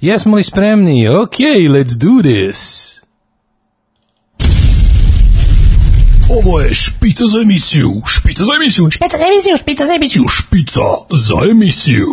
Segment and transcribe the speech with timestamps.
[0.00, 1.08] Jesmo li spremni?
[1.08, 2.86] Ok, let's do this.
[6.30, 10.24] Ovo je špica za emisiju, špica za emisiju, Špica za emisiju, špica za emisiju.
[10.28, 10.80] špica
[11.10, 12.08] za emisiju.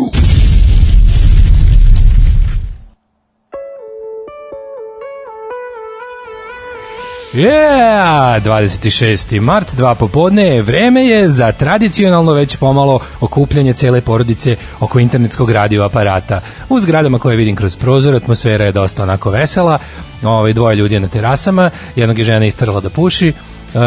[7.34, 9.40] Yeah, 26.
[9.42, 15.84] mart, dva popodne, vreme je za tradicionalno već pomalo okupljanje cele porodice oko internetskog radio
[15.84, 16.42] aparata.
[16.70, 19.78] U zgradama koje vidim kroz prozor, atmosfera je dosta onako vesela,
[20.24, 23.34] ovaj, dvoje ljudi je na terasama, jednog je žena istarala da puši,
[23.74, 23.82] uh,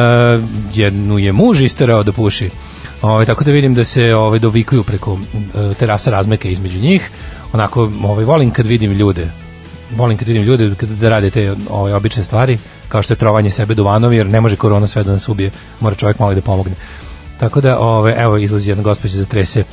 [0.74, 2.50] jednu je muž istarao da puši,
[3.02, 5.20] ovaj, tako da vidim da se ovaj, dovikuju preko uh,
[5.78, 7.10] terasa razmeke između njih,
[7.52, 9.45] onako ovaj, volim kad vidim ljude
[9.96, 12.58] volim kad vidim ljude kad da rade te ove obične stvari
[12.88, 15.50] kao što je trovanje sebe duvanovi jer ne može korona sve da nas ubije
[15.80, 16.74] mora čovjek malo i da pomogne
[17.38, 19.64] tako da ove, evo izlazi jedna gospođa za trese e,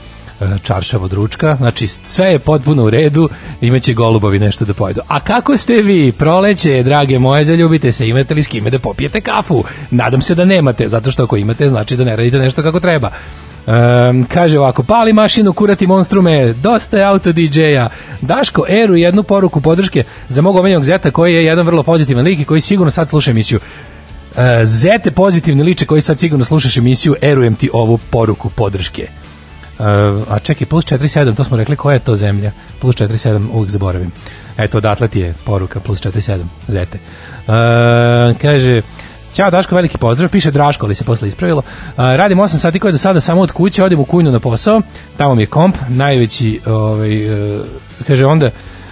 [0.64, 3.30] čaršav od ručka, znači sve je potpuno u redu,
[3.62, 5.02] imaće golubovi nešto da pojedu.
[5.08, 9.22] A kako ste vi, proleće, drage moje, zaljubite se, imate li s kime da popijete
[9.22, 9.64] kafu?
[9.92, 13.12] Nadam se da nemate, zato što ako imate, znači da ne radite nešto kako treba.
[13.68, 17.90] Um, kaže ovako, pali mašinu, kurati monstrume, dosta je auto DJ-a.
[18.22, 22.40] Daško, Eru, jednu poruku podrške za mog omenjenog zeta koji je jedan vrlo pozitivan lik
[22.40, 23.60] i koji sigurno sad sluša emisiju.
[23.60, 29.08] Uh, zete pozitivni liče koji sad sigurno slušaš emisiju, erujem ti ovu poruku podrške.
[29.80, 29.86] Uh,
[30.30, 32.52] a čekaj, plus 47, to smo rekli, koja je to zemlja?
[32.80, 34.12] Plus 47, uvijek zaboravim.
[34.58, 36.98] Eto, odatle ti je poruka, plus 47, zete.
[37.48, 37.54] Uh,
[38.42, 38.82] kaže,
[39.34, 41.60] Ćao Daško, veliki pozdrav, piše Draško, ali se posle ispravilo.
[41.60, 44.82] Uh, radim 8 sati koje do sada samo od kuće, odim u kujnu na posao,
[45.18, 47.66] tamo mi je komp, najveći, ovaj, uh,
[48.08, 48.50] kaže onda,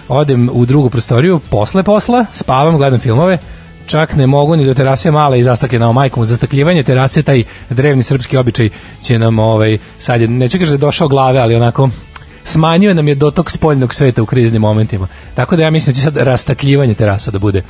[0.07, 3.37] odem u drugu prostoriju, posle posla, spavam, gledam filmove,
[3.85, 8.37] čak ne mogu ni do terase male i zastakljena majkom zastakljivanje terase taj drevni srpski
[8.37, 8.69] običaj
[9.01, 11.89] će nam ovaj sad je kažem da je došao glave ali onako
[12.43, 16.03] smanjio nam je dotok spoljnog sveta u kriznim momentima tako da ja mislim da će
[16.03, 17.61] sad rastakljivanje terasa da bude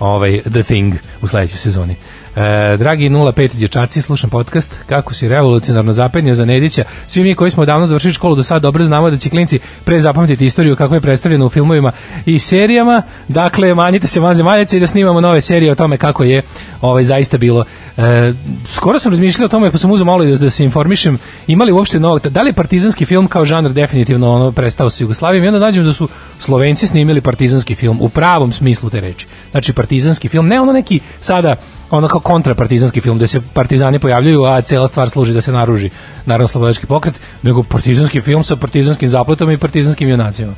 [0.00, 1.96] ovaj the thing u sledećoj sezoni.
[2.36, 6.84] E, dragi 05 dječaci, slušam podcast kako si revolucionarno zapenio za Nedića.
[7.06, 10.00] Svi mi koji smo davno završili školu do sada dobro znamo da će klinci pre
[10.00, 11.92] zapamtiti istoriju kako je predstavljeno u filmovima
[12.26, 13.02] i serijama.
[13.28, 16.42] Dakle, manjite se van zemaljaca i da snimamo nove serije o tome kako je
[16.80, 17.64] ovaj zaista bilo.
[17.96, 18.32] E,
[18.74, 21.18] skoro sam razmišljao o tome pa sam uzeo malo da, da se informišem.
[21.46, 25.44] Imali uopšte novog, da li je partizanski film kao žanr definitivno ono prestao sa Jugoslavijom
[25.44, 29.26] i onda nađem da su Slovenci snimili partizanski film u pravom smislu te reči.
[29.50, 31.56] Znači partizanski film, ne ono neki sada
[31.90, 35.90] ono kao kontrapartizanski film gde se partizani pojavljuju, a cela stvar služi da se naruži
[36.26, 40.52] narodno slobodački pokret, nego partizanski film sa partizanskim zapletom i partizanskim junacima.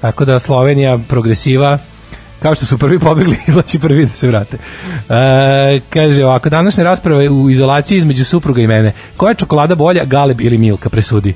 [0.00, 1.78] Tako da Slovenija progresiva
[2.42, 4.56] kao što su prvi pobegli, izlači prvi da se vrate.
[5.08, 8.92] E, kaže ovako, današnja rasprava je u izolaciji između supruga i mene.
[9.16, 11.34] Koja je čokolada bolja, Galeb ili Milka, presudi.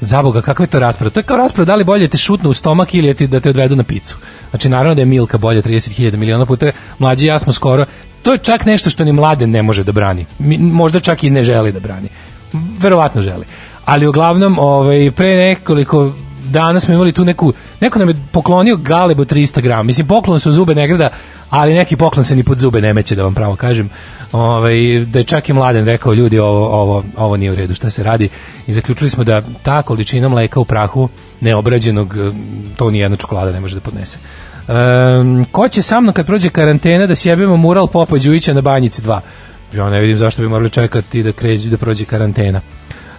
[0.00, 1.10] Zaboga, kakva je to rasprava?
[1.10, 3.50] To je kao rasprava da li bolje te šutnu u stomak ili ti da te
[3.50, 4.16] odvedu na picu.
[4.50, 6.70] Znači, naravno da je Milka bolja 30.000 miliona puta.
[6.98, 7.84] Mlađi ja smo skoro.
[8.28, 10.26] To je čak nešto što ni mladen ne može da brani.
[10.58, 12.08] Možda čak i ne želi da brani.
[12.52, 13.46] Verovatno želi.
[13.84, 16.12] Ali uglavnom, ovaj, pre nekoliko
[16.44, 19.82] dana smo imali tu neku, neko nam je poklonio galebo 300 grama.
[19.82, 21.08] Mislim, poklon se u zube ne gleda,
[21.50, 23.90] ali neki poklon se ni pod zube ne meće, da vam pravo kažem.
[24.32, 27.90] Ovaj, da je čak i mladen rekao, ljudi, ovo, ovo, ovo nije u redu, šta
[27.90, 28.28] se radi.
[28.66, 31.08] I zaključili smo da ta količina mleka u prahu
[31.40, 32.16] neobrađenog,
[32.76, 34.18] to ni jedna čokolada ne može da podnese.
[34.68, 39.02] Um, ko će sa mnom kad prođe karantena da sjebimo mural Popa Đujića na Banjici
[39.02, 39.20] 2?
[39.74, 42.60] Ja ne vidim zašto bi morali čekati da kređe da prođe karantena.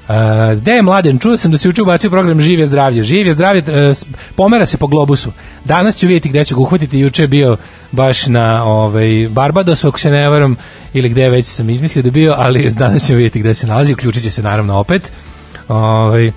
[0.09, 0.15] Uh,
[0.57, 1.19] gde je mladen?
[1.19, 3.03] Čuo sam da se juče ubacio program Živje zdravlje.
[3.03, 3.97] Živje zdravlje uh,
[4.35, 5.31] pomera se po globusu.
[5.65, 6.99] Danas ću vidjeti gde ću ga uhvatiti.
[6.99, 7.57] Juče je bio
[7.91, 10.55] baš na ovaj, Barbadosu, ako se ne varam,
[10.93, 13.93] ili gde već sam izmislio da bio, ali danas ćemo vidjeti gde se nalazi.
[13.93, 15.11] Uključit će se naravno opet.
[15.67, 16.31] Ovaj,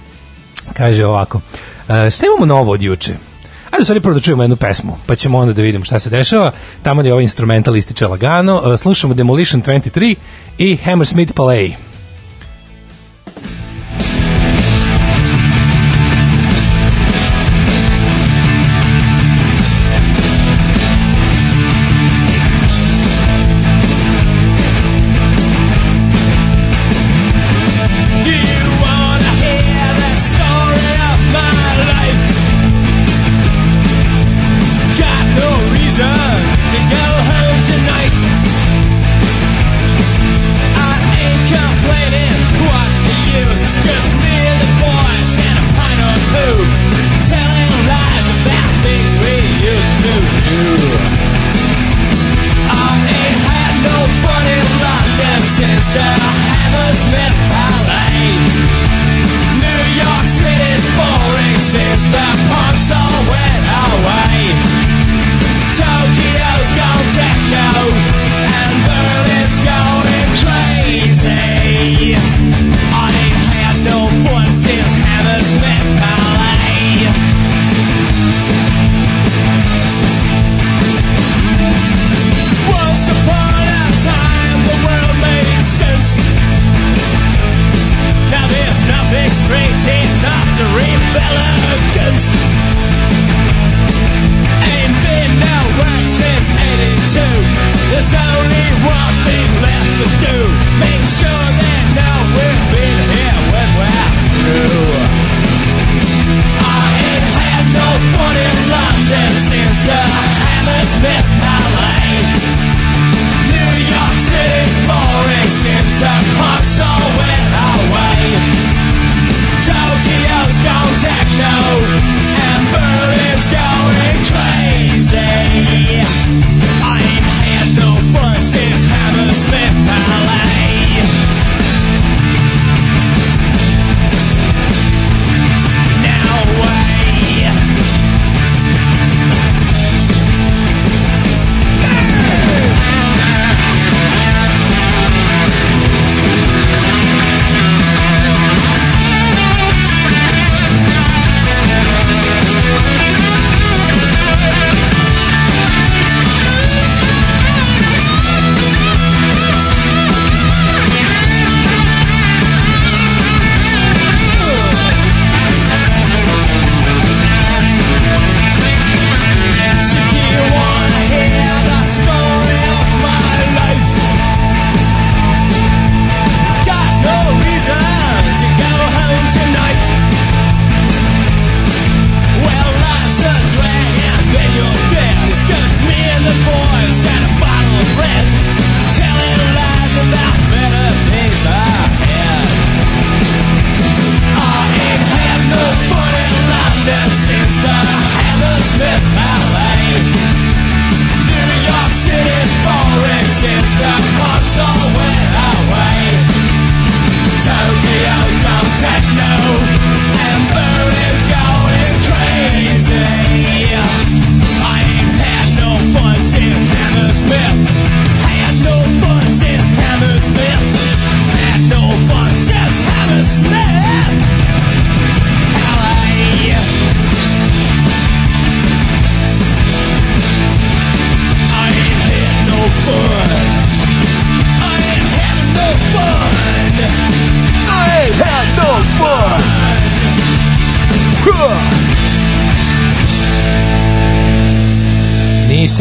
[0.72, 1.38] kaže ovako.
[1.38, 3.31] Uh, šta imamo novo od juče?
[3.72, 6.52] Ajde, stvari prvo da čujemo jednu pesmu, pa ćemo onda da vidimo šta se dešava.
[6.82, 8.62] Tamo je ovaj instrumental ističe lagano.
[8.64, 10.14] Uh, slušamo Demolition 23
[10.58, 11.72] i Hammersmith Palais.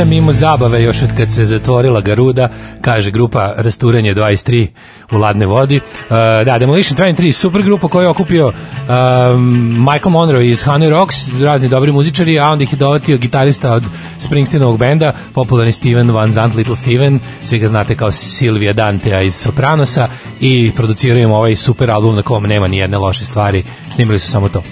[0.02, 2.50] Nisam imao zabave još od kad se zatvorila Garuda,
[2.82, 4.68] kaže grupa Rasturanje 23
[5.12, 5.78] u ladne vodi.
[5.78, 6.10] Uh,
[6.46, 11.70] da, Demolition 23, super grupa koja je okupio um, Michael Monroe iz Honey Rocks, razni
[11.70, 13.84] dobri muzičari, a onda ih je dovatio gitarista od
[14.20, 19.36] Springsteenovog benda, popularni Steven Van Zandt, Little Steven, svi ga znate kao Silvia Dantea iz
[19.36, 20.08] Sopranosa
[20.40, 23.64] i produciraju im ovaj super album na kom nema ni jedne loše stvari,
[23.96, 24.64] snimili su samo to.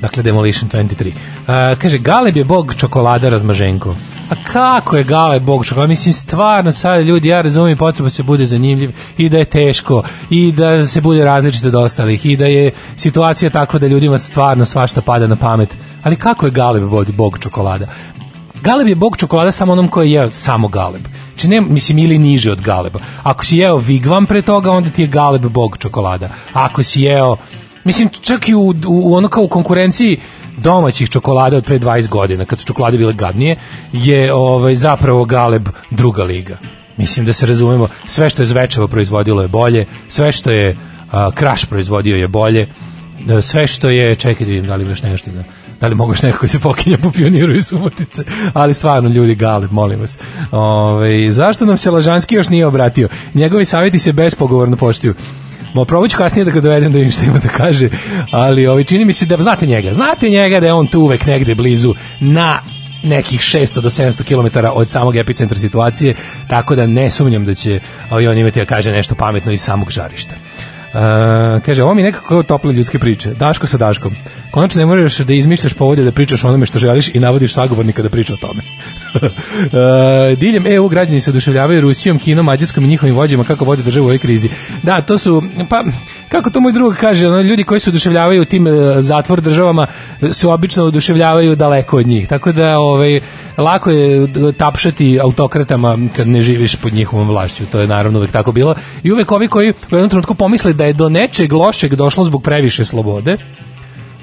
[0.00, 1.06] Dakle, Demolition 23.
[1.06, 3.94] Uh, kaže, Galeb je bog čokolada razmaženko.
[4.30, 5.88] A kako je Galeb bog čokolada?
[5.88, 10.52] Mislim, stvarno sad ljudi, ja razumijem potrebu se bude zanimljiv i da je teško i
[10.52, 15.00] da se bude različit od ostalih i da je situacija takva da ljudima stvarno svašta
[15.00, 15.74] pada na pamet.
[16.02, 16.82] Ali kako je Galeb
[17.16, 17.86] bog, čokolada?
[18.62, 21.02] Galeb je bog čokolada samo onom koji je jeo samo Galeb.
[21.36, 23.00] Či ne, mislim, ili niže od Galeba.
[23.22, 26.28] Ako si jeo Vigvam pre toga, onda ti je Galeb bog čokolada.
[26.52, 27.36] Ako si jeo
[27.86, 30.18] Mislim, čak i u, u ono kao u konkurenciji
[30.56, 33.56] domaćih čokolada od pre 20 godina, kad su čokolade bile gadnije,
[33.92, 36.58] je ovaj, zapravo Galeb druga liga.
[36.96, 40.76] Mislim da se razumemo, sve što je Zvečevo proizvodilo je bolje, sve što je
[41.34, 42.68] Kraš proizvodio je bolje,
[43.28, 45.42] e, sve što je, čekaj da vidim da li ima još nešto da
[45.80, 48.22] da li neko koji se pokinja po pioniru i subotice,
[48.52, 50.18] ali stvarno ljudi Galeb, molim vas.
[50.50, 53.08] Ove, zašto nam se Lažanski još nije obratio?
[53.34, 55.14] Njegovi savjeti se bespogovorno poštuju.
[55.74, 57.88] Mo probat kasnije da ga dovedem da vidim šta ima da kaže,
[58.30, 61.26] ali ovaj, čini mi se da znate njega, znate njega da je on tu uvek
[61.26, 62.58] negde blizu na
[63.02, 66.14] nekih 600 do 700 km od samog epicentra situacije,
[66.48, 67.80] tako da ne sumnjam da će
[68.10, 70.34] ovaj, on imati da kaže nešto pametno iz samog žarišta.
[70.96, 71.02] Uh,
[71.62, 73.34] kaže, ovo mi nekako tople ljudske priče.
[73.34, 74.14] Daško sa Daškom.
[74.50, 78.08] Konačno ne moraš da izmišljaš povode da pričaš onome što želiš i navodiš sagovornika da
[78.08, 78.62] priča o tome.
[79.14, 84.04] uh, diljem EU građani se oduševljavaju Rusijom, Kinom, Mađarskom i njihovim vođama kako vode državu
[84.04, 84.48] u ovoj krizi.
[84.82, 85.84] Da, to su, pa,
[86.28, 89.86] kako to moj drug kaže, ono, ljudi koji se oduševljavaju u tim uh, zatvor državama
[90.32, 92.28] se obično oduševljavaju daleko od njih.
[92.28, 93.20] Tako da, ovaj,
[93.56, 97.66] lako je tapšati autokratama kad ne živiš pod njihovom vlašću.
[97.72, 98.74] To je naravno uvek tako bilo.
[99.02, 102.42] I uvek ovi koji u jednom trenutku pomisle da je do nečeg lošeg došlo zbog
[102.42, 103.36] previše slobode,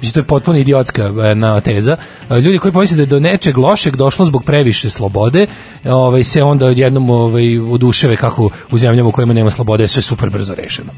[0.04, 1.96] Mislim, to je potpuno idiotska jedna teza.
[2.30, 5.46] Ljudi koji pomisle da je do nečeg lošeg došlo zbog previše slobode,
[5.84, 10.30] ovaj, se onda odjednom ovaj, oduševe kako u zemljama u kojima nema slobode sve super
[10.30, 10.92] brzo rešeno.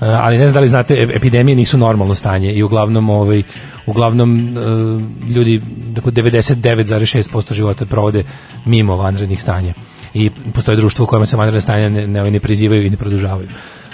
[0.00, 3.42] Ali ne znam da li znate, epidemije nisu normalno stanje i uglavnom ovaj,
[3.86, 5.02] uglavnom uh,
[5.34, 5.60] ljudi
[5.94, 8.24] dakle 99,6% života provode
[8.64, 9.74] mimo vanrednih stanja
[10.14, 13.48] i postoje društvo u kojima se vanredne stanja ne, ne, ne prizivaju i ne produžavaju.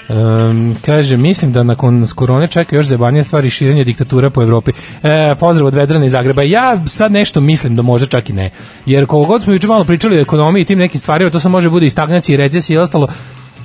[0.08, 4.72] Um, kaže, mislim da nakon korone čeka još zebanije stvari širenje diktatura po Evropi.
[5.02, 6.42] E, pozdrav od Vedrana iz Zagreba.
[6.42, 8.50] Ja sad nešto mislim da može čak i ne.
[8.86, 11.48] Jer koliko god smo juče malo pričali o ekonomiji i tim nekim stvarima, to se
[11.48, 13.08] može bude i stagnacija i recesija i ostalo.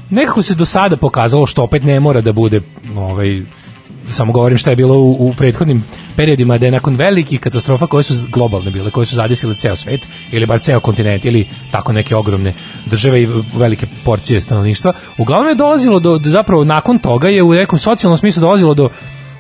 [0.10, 2.62] Nekako se do sada pokazalo što opet ne mora da bude
[2.98, 3.42] ovaj,
[4.10, 5.84] samo govorim šta je bilo u, u prethodnim
[6.16, 10.08] periodima da je nakon velikih katastrofa koje su globalne bile, koje su zadesile ceo svet
[10.32, 12.54] ili bar ceo kontinent ili tako neke ogromne
[12.86, 17.54] države i velike porcije stanovništva, uglavnom je dolazilo do, do zapravo nakon toga je u
[17.54, 18.90] nekom socijalnom smislu dolazilo do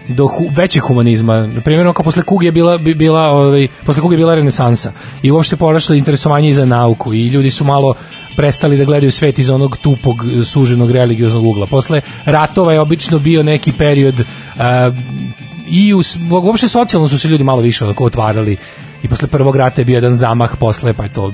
[0.09, 1.47] do hu, većeg humanizma.
[1.47, 4.91] Na primjer, kao posle kuge je bila, bi- bila ovaj, posle kuge je bila renesansa
[5.21, 7.93] i uopšte poraslo interesovanje i za nauku i ljudi su malo
[8.35, 11.65] prestali da gledaju svet iz onog tupog, suženog religioznog ugla.
[11.65, 14.15] Posle ratova je obično bio neki period
[14.57, 14.91] a,
[15.69, 16.01] i u,
[16.43, 18.57] uopšte socijalno su se ljudi malo više onako otvarali
[19.03, 21.33] i posle prvog rata je bio jedan zamah, posle pa je to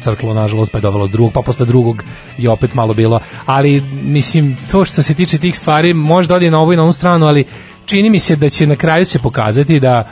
[0.00, 2.04] crklo nažalost, pa je dovelo do drugog, pa posle drugog
[2.38, 6.50] je opet malo bilo, ali mislim, to što se tiče tih stvari može da ode
[6.50, 7.44] na ovu i na onu stranu, ali
[7.86, 10.08] čini mi se da će na kraju se pokazati da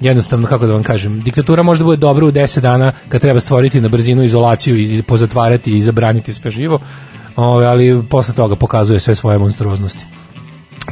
[0.00, 3.40] jednostavno, kako da vam kažem, diktatura može da bude dobra u 10 dana kad treba
[3.40, 6.80] stvoriti na brzinu izolaciju i pozatvarati i zabraniti sve živo,
[7.36, 10.04] Ove, ali posle toga pokazuje sve svoje monstruoznosti.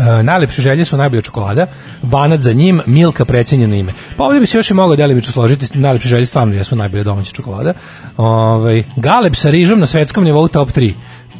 [0.00, 1.66] E, najlepše želje su najbolja čokolada,
[2.02, 3.92] banat za njim, milka precenjeno ime.
[4.16, 7.32] Pa ovdje bi se još i mogao delimično složiti, najlepše želje stvarno jesu najbolja domaća
[7.32, 7.72] čokolada.
[8.16, 10.92] Ovaj galeb sa rižom na svetskom nivou top 3.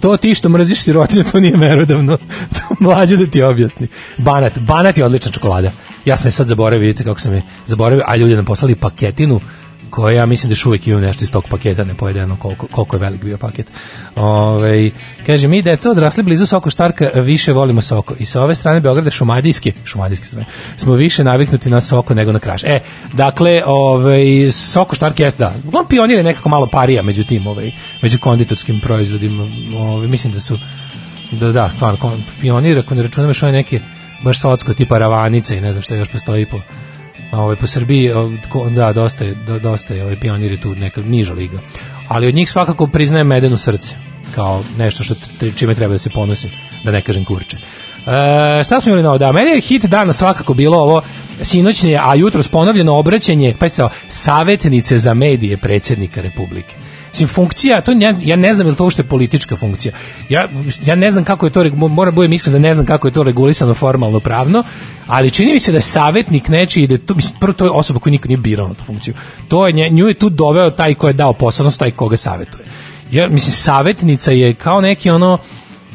[0.04, 2.18] To ti što mrziš sirotinju, to nije merodavno.
[2.56, 3.88] To mlađe da ti objasni.
[4.18, 5.70] Banat, banat je odlična čokolada.
[6.04, 9.40] Ja sam je sad zaboravio, vidite kako sam je zaboravio, a ljudi nam poslali paketinu
[9.90, 13.00] koja ja mislim da još uvijek imam nešto iz tog paketa nepojedeno koliko, koliko je
[13.00, 13.66] velik bio paket.
[14.16, 14.90] Ove,
[15.26, 19.10] kaže, mi deca odrasli blizu Soko Štarka više volimo Soko i sa ove strane Beograda
[19.10, 22.64] šumadijske, šumadijske strane, smo više naviknuti na Soko nego na Kraš.
[22.64, 22.80] E,
[23.12, 27.72] dakle, ovaj Soko Štark jeste da, on pionir je nekako malo parija među tim, ovaj,
[28.02, 29.48] među konditorskim proizvodima,
[29.78, 30.58] ovaj, mislim da su
[31.30, 33.80] da, da, stvarno, pionir, ako ne računam još one neke
[34.22, 36.60] baš socko tipa ravanice i ne znam šta još postoji po
[37.32, 38.10] ovaj po Srbiji
[38.70, 41.58] da dosta je do- dosta je ovaj pioniri tu neka niža liga
[42.08, 43.94] ali od njih svakako priznajem medeno srce
[44.34, 45.14] kao nešto što
[45.56, 46.48] čime treba da se ponosi
[46.84, 47.56] da ne kažem kurče
[48.06, 49.18] E, šta smo imali novo?
[49.18, 51.02] Da, meni je hit dana svakako bilo ovo
[51.42, 56.74] sinoćnje, a jutros ponovljeno obraćanje, pa se savjetnice za medije predsjednika Republike.
[57.14, 59.94] Mislim, funkcija, to ja, ja ne znam je li to uopšte politička funkcija.
[60.28, 60.48] Ja,
[60.86, 63.22] ja ne znam kako je to, mora budem iskren da ne znam kako je to
[63.22, 64.62] regulisano formalno pravno,
[65.06, 68.00] ali čini mi se da je savjetnik nečiji, da to, mislim, prvo to je osoba
[68.00, 69.14] koju niko nije birao na tu funkciju.
[69.48, 72.64] To je, nju je tu doveo taj ko je dao posao, odnosno taj koga savjetuje.
[73.10, 75.38] Ja, mislim, savjetnica je kao neki ono,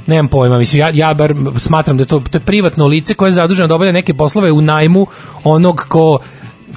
[0.07, 3.27] nemam pojma, mislim, ja, ja bar smatram da je to, to je privatno lice koje
[3.27, 5.07] je zaduženo da obavlja neke poslove u najmu
[5.43, 6.19] onog ko,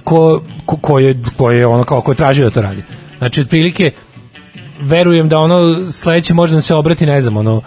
[0.04, 2.82] ko, ko, ko je, ko je ono kao, ko je tražio da to radi.
[3.18, 3.92] Znači, otprilike,
[4.82, 7.62] verujem da ono sledeće može da se obrati, ne znam, ono,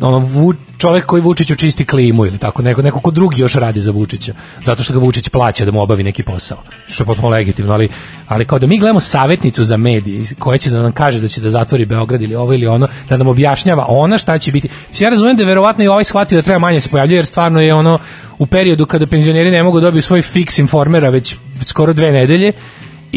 [0.00, 3.80] ono vu, čovjek koji Vučiću čisti klimu ili tako, neko, neko ko drugi još radi
[3.80, 7.28] za Vučića, zato što ga Vučić plaća da mu obavi neki posao, što je potpuno
[7.28, 7.88] legitimno, ali,
[8.26, 11.40] ali kao da mi gledamo savjetnicu za medije koja će da nam kaže da će
[11.40, 14.68] da zatvori Beograd ili ovo ili ono, da nam objašnjava ona šta će biti.
[14.98, 17.74] Ja razumijem da verovatno i ovaj shvatio da treba manje se pojavljuje, jer stvarno je
[17.74, 17.98] ono
[18.38, 22.52] u periodu kada penzioneri ne mogu da dobiju svoj fiks informera već skoro dve nedelje,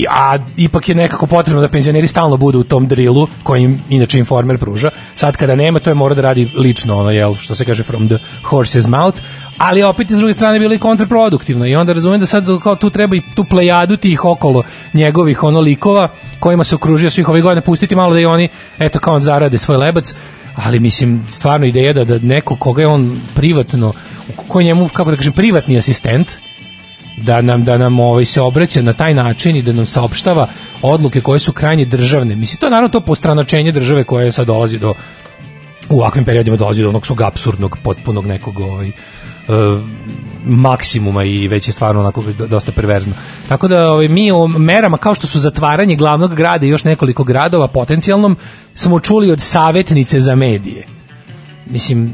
[0.09, 4.19] a ipak je nekako potrebno da penzioneri stalno budu u tom drilu koji im inače
[4.19, 4.89] informer pruža.
[5.15, 8.07] Sad kada nema, to je mora da radi lično, ono, jel, što se kaže from
[8.07, 9.19] the horse's mouth,
[9.57, 12.89] ali opet s druge strane bilo i kontraproduktivno i onda razumijem da sad kao tu
[12.89, 16.07] treba i tu plejadu tih okolo njegovih ono likova
[16.39, 17.61] kojima se okružio svih ovih godina.
[17.61, 20.13] Pustiti malo da i oni eto kao zarade svoj lebac.
[20.55, 23.93] Ali mislim stvarno ideja da, da neko koga je on privatno
[24.47, 26.27] ko je njemu kako da kažem privatni asistent
[27.17, 30.47] da nam da nam ovaj se obraća na taj način i da nam saopštava
[30.81, 32.35] odluke koje su krajnje državne.
[32.35, 34.93] Mislim to naravno to postranačenje države koje sad dolazi do
[35.89, 38.91] u ovakvim periodima dolazi do onog svog apsurdnog potpunog nekog ovaj e,
[40.45, 43.13] maksimuma i već je stvarno onako do- dosta perverzno.
[43.47, 47.23] Tako da ovaj, mi o merama kao što su zatvaranje glavnog grada i još nekoliko
[47.23, 48.37] gradova potencijalnom
[48.73, 50.87] smo čuli od savjetnice za medije.
[51.65, 52.13] Mislim,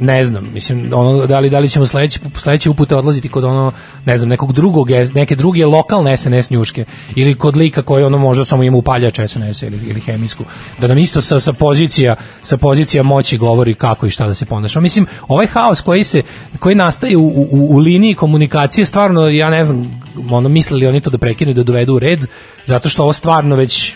[0.00, 3.72] ne znam, mislim, ono, da li, da li ćemo sledeći, sledeći upute odlaziti kod ono,
[4.04, 6.84] ne znam, nekog drugog, neke druge lokalne SNS njuške,
[7.14, 10.44] ili kod lika koji ono možda samo ima upaljač SNS ili, ili hemijsku,
[10.80, 14.46] da nam isto sa, sa pozicija, sa pozicija moći govori kako i šta da se
[14.46, 14.80] ponaša.
[14.80, 16.22] Mislim, ovaj haos koji se,
[16.58, 21.10] koji nastaje u, u, u liniji komunikacije, stvarno, ja ne znam, ono, mislili oni to
[21.10, 22.26] da prekinu i da dovedu u red,
[22.66, 23.94] zato što ovo stvarno već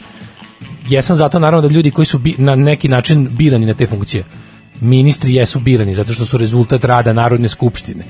[0.89, 4.25] jesam zato naravno da ljudi koji su bi, na neki način birani na te funkcije
[4.81, 8.05] ministri jesu birani zato što su rezultat rada Narodne skupštine.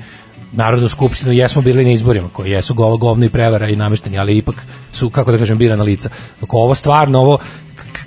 [0.51, 4.37] Narodnu skupštinu jesmo birali na izborima, koji jesu golo govno i prevara i namešteni, ali
[4.37, 6.09] ipak su, kako da kažem, birana lica.
[6.41, 7.37] Dok ovo stvarno, ovo,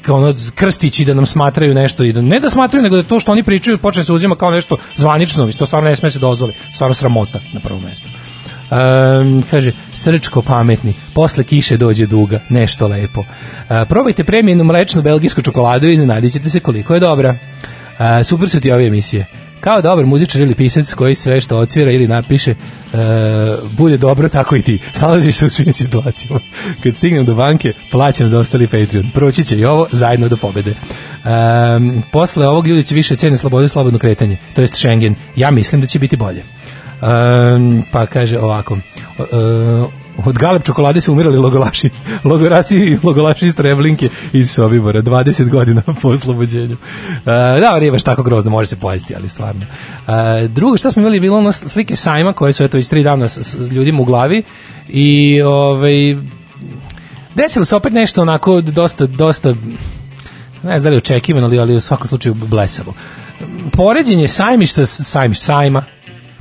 [0.03, 3.21] kao ono krstići da nam smatraju nešto i da ne da smatraju nego da to
[3.21, 6.19] što oni pričaju počne se uzima kao nešto zvanično, i to stvarno ne sme se
[6.19, 8.09] dozvoli, stvarno sramota na prvom mestu.
[8.73, 13.21] Um, kaže, srčko pametni, posle kiše dođe duga, nešto lepo.
[13.21, 13.27] Uh,
[13.89, 17.37] probajte premijenu mlečnu belgijsku čokoladu i iznenadit ćete se koliko je dobra.
[17.99, 19.27] Uh, super su ti ove emisije.
[19.61, 22.99] Kao dobar muzičar ili pisac koji sve što otvira ili napiše uh,
[23.71, 24.79] bude dobro, tako i ti.
[24.93, 26.41] Snalaziš se u svim situacijama.
[26.83, 29.11] Kad stignem do banke, plaćam za ostali Patreon.
[29.15, 30.75] Proći će i ovo zajedno do pobede.
[31.25, 35.15] Um, posle ovog ljudi će više cene slobodu i slobodno kretanje, to jest Schengen.
[35.37, 36.43] Ja mislim da će biti bolje.
[37.03, 39.93] Um, pa kaže ovako uh,
[40.25, 41.91] od galeb čokolade su umirali logolaši.
[42.25, 45.03] Logorasi i logolaši iz Treblinke iz Sobibora.
[45.03, 46.73] 20 godina po oslobođenju.
[46.75, 47.25] Uh,
[47.61, 49.63] da, nije baš tako grozno može se pojesti, ali stvarno.
[50.07, 50.15] Uh,
[50.51, 53.39] drugo što smo imali bilo ono slike sajma koje su eto iz tri dana s,
[53.39, 54.43] s ljudima u glavi
[54.89, 56.17] i ovaj
[57.35, 59.55] desilo se opet nešto onako dosta, dosta
[60.63, 62.95] ne znam da li očekivano, ali, ali u svakom slučaju blesavo.
[63.73, 65.85] Poređenje sajmišta, sajmišta, sajma,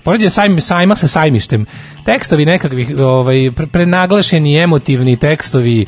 [0.03, 1.65] poređenje sajm, sajma sa sajmištem,
[2.05, 5.85] tekstovi nekakvih ovaj, pre, prenaglašeni, emotivni tekstovi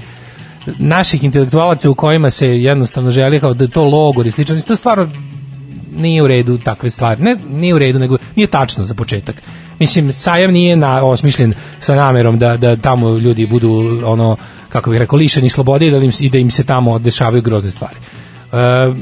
[0.77, 5.09] naših intelektualaca u kojima se jednostavno želi kao da to logor i slično, to stvarno
[5.95, 7.23] nije u redu takve stvari.
[7.23, 9.35] Ne, nije u redu, nego nije tačno za početak.
[9.79, 14.37] Mislim, sajam nije na, osmišljen sa namerom da, da tamo ljudi budu ono,
[14.69, 17.71] kako bih rekao, lišeni slobode i da im, i da im se tamo dešavaju grozne
[17.71, 17.95] stvari.
[18.53, 18.55] E,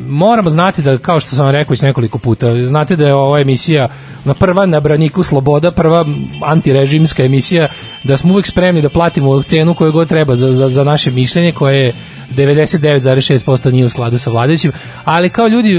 [0.07, 3.39] moramo znati da, kao što sam vam rekao već nekoliko puta, znate da je ova
[3.39, 3.87] emisija
[4.25, 6.05] na prva na braniku sloboda, prva
[6.41, 7.67] antirežimska emisija,
[8.03, 11.51] da smo uvek spremni da platimo cenu koju god treba za, za, za naše mišljenje,
[11.51, 11.93] koje je
[12.31, 14.71] 99,6% nije u skladu sa vladajućim,
[15.03, 15.75] ali kao ljudi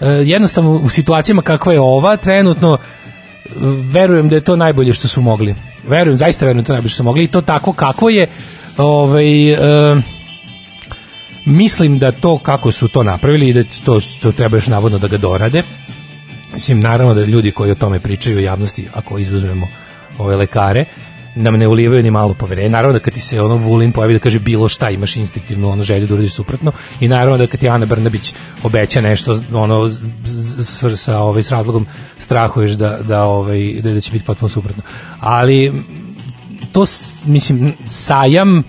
[0.00, 2.78] e, jednostavno u situacijama kakva je ova, trenutno
[3.90, 5.54] verujem da je to najbolje što su mogli.
[5.88, 8.26] Verujem, zaista verujem da je to najbolje što su mogli i to tako kako je
[8.76, 9.56] ovaj, e,
[11.46, 15.08] mislim da to kako su to napravili i da to, to treba još navodno da
[15.08, 15.62] ga dorade.
[16.54, 19.68] Mislim, naravno da ljudi koji o tome pričaju u javnosti, ako izuzmemo
[20.18, 20.84] ove lekare,
[21.34, 22.68] nam ne ulivaju ni malo poverenja.
[22.68, 25.82] Naravno da kad ti se ono Vulin pojavi da kaže bilo šta, imaš instinktivnu ono
[25.84, 30.00] želju da uradiš suprotno i naravno da kad ti Ana Brnabić obeća nešto ono z,
[30.96, 31.86] sa ovaj s razlogom
[32.18, 34.82] strahuješ da da ovaj da, da će biti potpuno suprotno.
[35.20, 35.72] Ali
[36.72, 38.62] to s- mislim sajam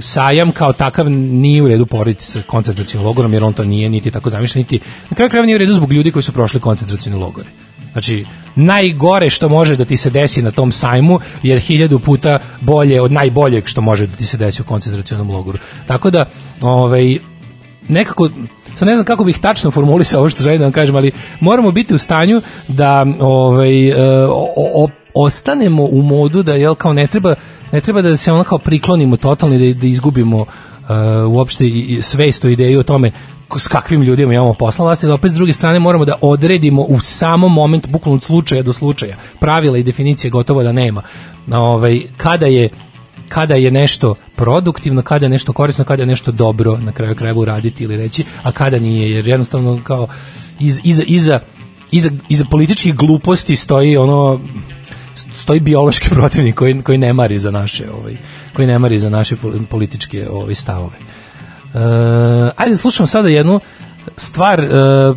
[0.00, 4.10] sajam kao takav nije u redu porediti sa koncentracijnim logorom jer on to nije niti
[4.10, 7.16] tako zamišljen niti na kraju krajeva nije u redu zbog ljudi koji su prošli koncentracijne
[7.16, 7.48] logore.
[7.92, 8.24] Znači,
[8.56, 13.12] najgore što može da ti se desi na tom sajmu je hiljadu puta bolje od
[13.12, 15.58] najboljeg što može da ti se desi u koncentracionom logoru.
[15.86, 16.24] Tako da,
[16.60, 17.18] ovaj,
[17.88, 18.28] nekako
[18.74, 21.70] sad ne znam kako bih tačno formulisao ovo što želim da vam kažem, ali moramo
[21.70, 27.06] biti u stanju da ovaj, e, o, o, ostanemo u modu da jel kao ne
[27.06, 27.34] treba
[27.72, 30.46] ne treba da se ono kao priklonimo totalno da, da izgubimo uh,
[31.28, 33.12] uopšte i, i svest o ideji o tome
[33.58, 37.00] s kakvim ljudima imamo posla vlasti, da opet s druge strane moramo da odredimo u
[37.00, 41.02] samom momentu, bukvalno od slučaja do slučaja, pravila i definicije gotovo da nema.
[41.52, 42.68] Ovaj, kada je
[43.28, 47.40] kada je nešto produktivno, kada je nešto korisno, kada je nešto dobro na kraju krajeva
[47.40, 50.08] uraditi ili reći, a kada nije, jer jednostavno kao
[50.60, 51.40] iz, iza, iza,
[51.90, 54.40] iza, iza političkih gluposti stoji ono
[55.16, 58.16] stoji biološki protivnik koji, koji ne mari za naše ovaj,
[58.52, 60.96] koji ne mari za naše pol- političke ovaj, stavove.
[61.74, 61.80] Uh,
[62.56, 63.60] ajde da slušamo sada jednu
[64.16, 65.16] stvar uh,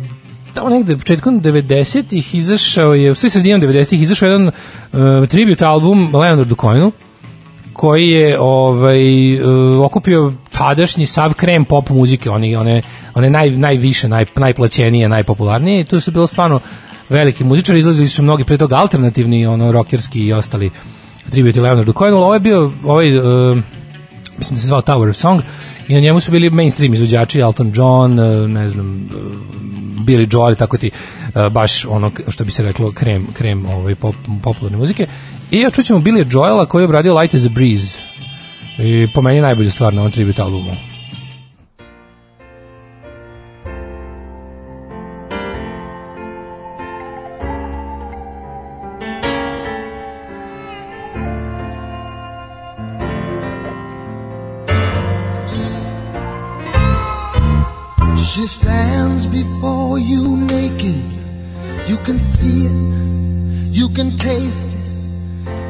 [0.54, 6.14] tamo negde početkom 90-ih izašao je, u sve sredinom 90-ih izašao jedan uh, tribute album
[6.14, 6.92] Leonardu Coinu
[7.72, 12.82] koji je ovaj uh, okupio tadašnji sav krem pop muzike, oni one
[13.14, 16.60] one naj najviše, naj najplaćenije, najpopularnije i tu su bilo stvarno
[17.10, 20.70] veliki muzičari, izlazili su mnogi pre toga alternativni, ono rockerski i ostali
[21.30, 23.58] tributi Leonardu Cohenu, ali ovo je bio ovaj uh,
[24.38, 25.40] mislim da se zvao Tower of Song
[25.88, 29.20] i na njemu su bili mainstream izvođači Elton John, uh, ne znam uh,
[30.04, 30.90] Billy Joel, tako ti
[31.50, 35.06] baš ono što bi se reklo krem, krem ovaj, pop, popularne muzike.
[35.50, 37.98] I ja čućemo Billy Joela koji je obradio Light as a Breeze.
[38.78, 40.89] I po meni je najbolja stvar na ovom tribute albumu
[62.04, 62.76] can see it,
[63.72, 64.80] you can taste it,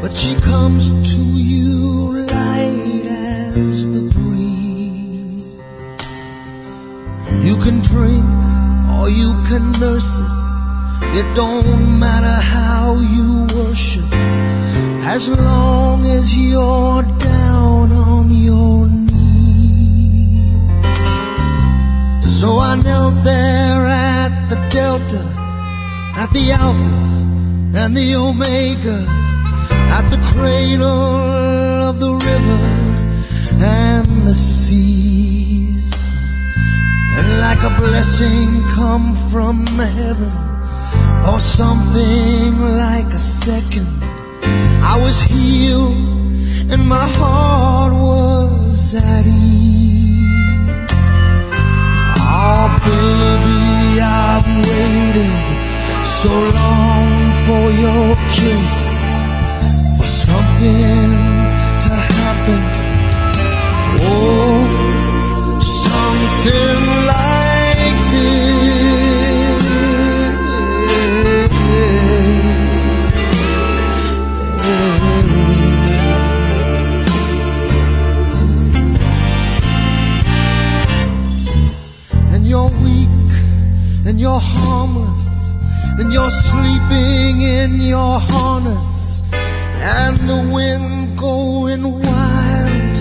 [0.00, 5.44] but she comes to you light as the breeze.
[7.46, 8.24] You can drink
[8.96, 10.40] or you can nurse it.
[11.18, 14.12] It don't matter how you worship,
[15.04, 20.40] as long as you're down on your knees.
[22.22, 25.22] So I knelt there at the Delta,
[26.22, 28.98] at the Alpha and the Omega,
[29.96, 30.84] at the cradle
[31.88, 32.60] of the river
[33.64, 35.88] and the seas.
[37.16, 39.64] And like a blessing come from
[39.96, 40.34] heaven,
[41.26, 42.50] or something
[42.84, 43.88] like a second,
[44.92, 45.96] I was healed
[46.70, 50.90] and my heart was at ease.
[52.42, 55.49] Oh, baby, I've waited
[56.04, 57.12] so long
[57.46, 58.74] for your kiss,
[59.98, 61.10] for something
[61.84, 62.60] to happen.
[64.02, 66.82] Oh, something
[67.14, 68.50] like this.
[82.32, 83.08] And you're weak
[84.06, 84.99] and you're harmless
[86.00, 92.96] and you're sleeping in your harness and the wind going wild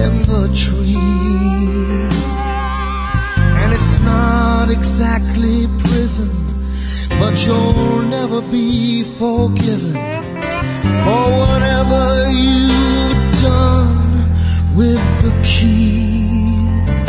[0.00, 2.16] in the trees.
[3.60, 6.28] And it's not exactly prison
[7.20, 9.94] but you'll never be forgiven
[11.04, 13.94] for whatever you've done
[14.74, 17.06] with the keys.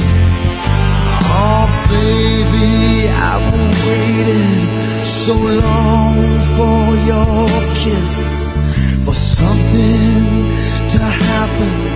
[1.38, 3.54] Oh baby i've
[3.88, 6.16] waited so long
[6.56, 8.58] for your kiss,
[9.06, 11.95] for something to happen.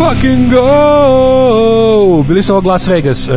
[0.00, 2.22] Fucking go!
[2.28, 3.34] Bili su ovo Las Vegas, uh,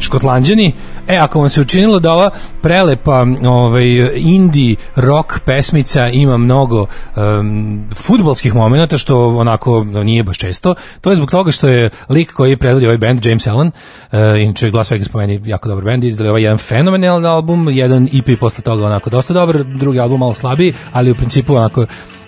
[0.00, 0.72] škotlanđani.
[1.08, 2.30] E, ako vam se učinilo da ova
[2.62, 3.84] prelepa ovaj,
[4.16, 11.16] indie rock pesmica ima mnogo um, futbolskih momenta, što onako nije baš često, to je
[11.16, 15.08] zbog toga što je lik koji predvodi ovaj band, James Allen, uh, inače Las Vegas
[15.08, 19.10] po meni jako dobar band, izdali ovaj jedan fenomenalan album, jedan EP posle toga onako
[19.10, 21.86] dosta dobar, drugi album malo slabiji, ali u principu onako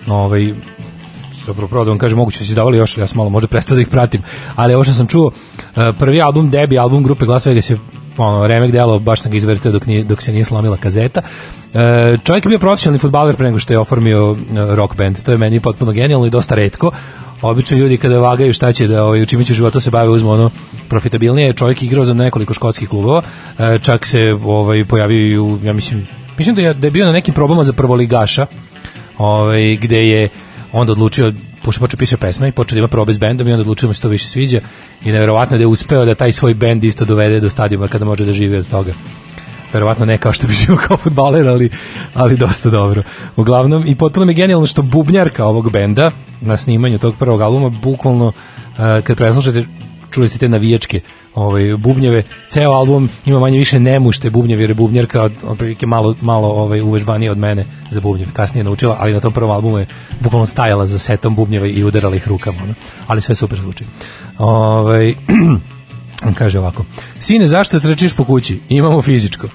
[0.08, 0.54] ovaj,
[1.46, 3.74] dobro pravo da vam kažem, moguće da su izdavali još, ja sam malo možda prestao
[3.74, 4.22] da ih pratim,
[4.56, 5.30] ali ovo što sam čuo,
[5.76, 7.78] eh, prvi album, debi album grupe Las Vegas je
[8.16, 11.22] ono, remek delo, baš sam ga izvrtio dok, nije, dok se nije slomila kazeta.
[11.74, 15.32] E, čovjek je bio profesionalni futbaler pre nego što je oformio e, rock band, to
[15.32, 16.90] je meni potpuno genijalno i dosta redko.
[17.42, 20.30] Obično ljudi kada vagaju šta će da ovaj, čime će u životu se bave uzmu
[20.30, 20.50] ono
[20.88, 23.22] profitabilnije, čovjek je igrao za nekoliko škotskih klubova,
[23.58, 26.06] e, čak se ovaj, pojavio ja mislim,
[26.38, 28.46] mislim da je, da je bio na nekim probama za prvoligaša,
[29.18, 30.28] ovaj, gde je
[30.72, 31.32] onda odlučio
[31.62, 33.90] pošto počeo pisati pesme i počeo da ima probe s bendom i onda odlučio da
[33.90, 34.60] mu se to više sviđa
[35.04, 38.24] i neverovatno da je uspeo da taj svoj bend isto dovede do stadijuma kada može
[38.24, 38.92] da živi od toga
[39.72, 41.70] verovatno ne kao što bi živio kao futbaler, ali,
[42.14, 43.02] ali dosta dobro.
[43.36, 47.68] Uglavnom, i potpuno mi je genijalno što bubnjarka ovog benda na snimanju tog prvog albuma,
[47.68, 48.34] bukvalno, uh,
[49.04, 49.64] kad preslušate,
[50.12, 51.00] čuli ste te navijačke
[51.34, 56.14] ovaj, bubnjeve, ceo album ima manje više nemušte bubnjeve, jer je bubnjarka od, otprilike malo,
[56.20, 59.86] malo ovaj, uvežbanija od mene za bubnjeve, kasnije naučila, ali na tom prvom albumu je
[60.20, 62.58] bukvalno stajala za setom bubnjeva i udarala ih rukama,
[63.06, 63.84] ali sve super zvuči.
[64.38, 65.14] Ovaj,
[66.34, 66.84] kaže ovako,
[67.20, 68.60] sine, zašto trčiš po kući?
[68.68, 69.46] Imamo fizičko.
[69.46, 69.52] E,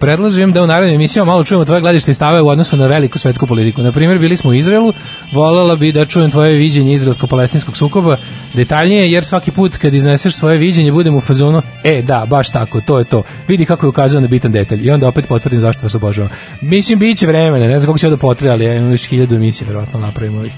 [0.00, 3.18] predlažem da u narednim emisijama malo čujemo tvoje gledište i stave u odnosu na veliku
[3.18, 3.82] svetsku politiku.
[3.82, 4.92] Na primjer, bili smo u Izraelu,
[5.32, 8.16] voljela bi da čujem tvoje viđenje izraelsko-palestinskog sukoba
[8.54, 12.80] detaljnije, jer svaki put kad izneseš svoje viđenje budem u fazonu, e da, baš tako,
[12.80, 13.22] to je to.
[13.48, 16.30] Vidi kako je ukazao na bitan detalj i onda opet potvrdim zašto vas obožavam.
[16.60, 19.08] Mislim, bit će vremena, ne znam kako će ovo da potre, ali ja imam još
[19.08, 20.52] hiljadu emisija, verovatno napravimo ovih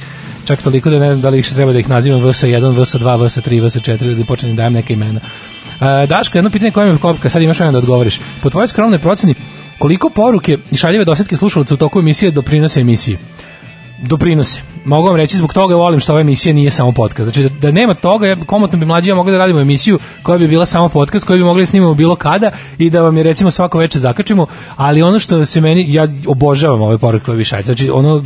[0.44, 3.62] čak toliko da ne znam da li više treba da ih nazivam VS1, VS2, VS3,
[3.62, 5.20] VS4 da počnem da dajem neke imena.
[5.20, 8.20] Uh, Daško, jedno pitanje koje mi kopka, sad imaš vremena da odgovoriš.
[8.42, 9.34] Po tvojoj skromnoj proceni,
[9.78, 13.18] koliko poruke i šaljive dosetke slušalaca u toku emisije doprinose emisiji?
[14.02, 14.60] doprinose.
[14.84, 17.30] Mogu vam reći zbog toga volim što ova emisija nije samo podcast.
[17.30, 20.38] Znači da, da nema toga, ja, komotno bi mlađi ja mogli da radimo emisiju koja
[20.38, 23.50] bi bila samo podcast, koju bi mogli snimamo bilo kada i da vam je recimo
[23.50, 27.66] svako veče zakačimo, ali ono što se meni, ja obožavam ove poruke koje vi šaljete.
[27.66, 28.24] Znači ono,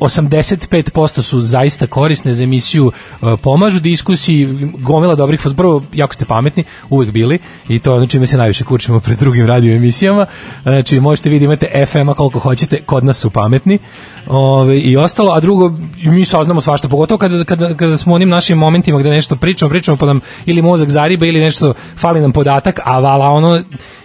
[0.00, 4.46] 85% su zaista korisne za emisiju, e, pomažu diskusiji,
[4.78, 8.64] gomila dobrih fos- prvo jako ste pametni, uvek bili i to ono čime se najviše
[8.64, 10.26] kurčimo pred drugim radio emisijama.
[10.62, 13.78] Znači možete vidjeti imate FM-a koliko hoćete, kod nas su pametni.
[14.26, 15.72] Ove, i ostalo, a drugo
[16.04, 19.68] mi saznamo svašta, pogotovo kada, kada, kada smo u onim našim momentima gde nešto pričamo,
[19.68, 23.62] pričamo pa nam ili mozak zariba ili nešto fali nam podatak, a vala ono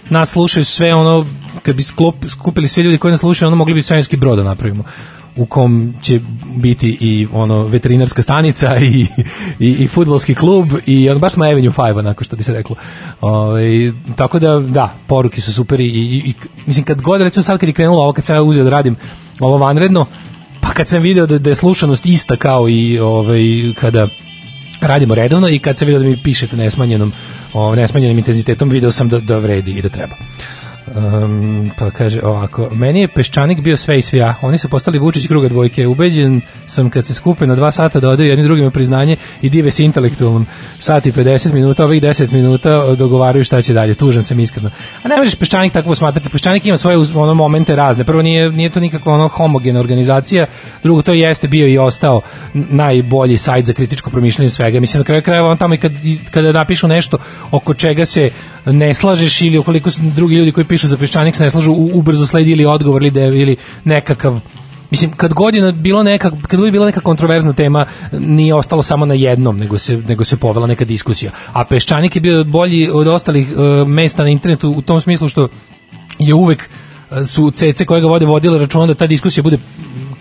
[0.10, 1.26] nas slušaju sve ono
[1.64, 4.44] kad bi sklop, skupili svi ljudi koji nas slušaju, ono mogli bi svemirski brod da
[4.44, 4.84] napravimo
[5.36, 6.20] u kom će
[6.56, 9.08] biti i ono veterinarska stanica i,
[9.60, 12.76] i, i futbolski klub i on baš smo Avenue 5 onako što bi se reklo.
[13.22, 16.34] Ovaj tako da da, poruke su super i, i, i
[16.66, 18.96] mislim kad god recimo sad kad je krenulo ovo kad sam ja uzeo da radim
[19.40, 20.06] ovo vanredno,
[20.62, 23.42] pa kad sam video da, da je slušanost ista kao i ovaj
[23.80, 24.08] kada
[24.82, 27.14] radimo redovno i kad sam video da mi pišete nesmanjenom
[27.54, 30.16] o, nesmanjenim intenzitetom, video sam da, da vredi i da treba.
[30.86, 35.28] Um, pa kaže ovako, meni je Peščanik bio sve i svija, oni su postali Vučić
[35.28, 39.18] kruga dvojke, ubeđen sam kad se skupe na dva sata da odaju jedni drugima priznanje
[39.42, 40.46] i dive se intelektualnom.
[40.80, 44.70] Sat i 50 minuta, ovih 10 minuta dogovaraju šta će dalje, tužan sam iskreno.
[45.04, 48.70] A ne možeš Peščanik tako posmatrati, Peščanik ima svoje ono momente razne, prvo nije, nije
[48.70, 50.46] to nikakva ono homogena organizacija,
[50.84, 52.22] drugo to jeste bio i ostao
[52.54, 55.92] najbolji sajt za kritičko promišljanje svega, mislim na kraju krajeva on tamo i kad,
[56.32, 57.18] kada napišu nešto
[57.52, 58.30] oko čega se
[58.66, 62.52] ne slažeš ili ukoliko drugi ljudi koji pišu za peščanik se ne slažu, ubrzo sledi
[62.52, 64.40] ili odgovor ili, de- ili nekakav
[64.92, 69.14] Mislim, kad godina bilo neka, kad je bila neka kontroverzna tema, nije ostalo samo na
[69.14, 71.32] jednom, nego se, nego se povela neka diskusija.
[71.54, 75.48] A Peščanik je bio bolji od ostalih e, mesta na internetu u tom smislu što
[76.20, 76.70] je uvek
[77.12, 79.58] e, su cece koje ga vode vodile računa da ta diskusija bude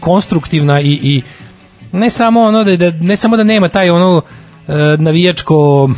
[0.01, 1.23] konstruktivna i, i
[1.93, 4.23] ne samo ono da, da ne samo da nema taj ono
[4.69, 5.89] e, navijačko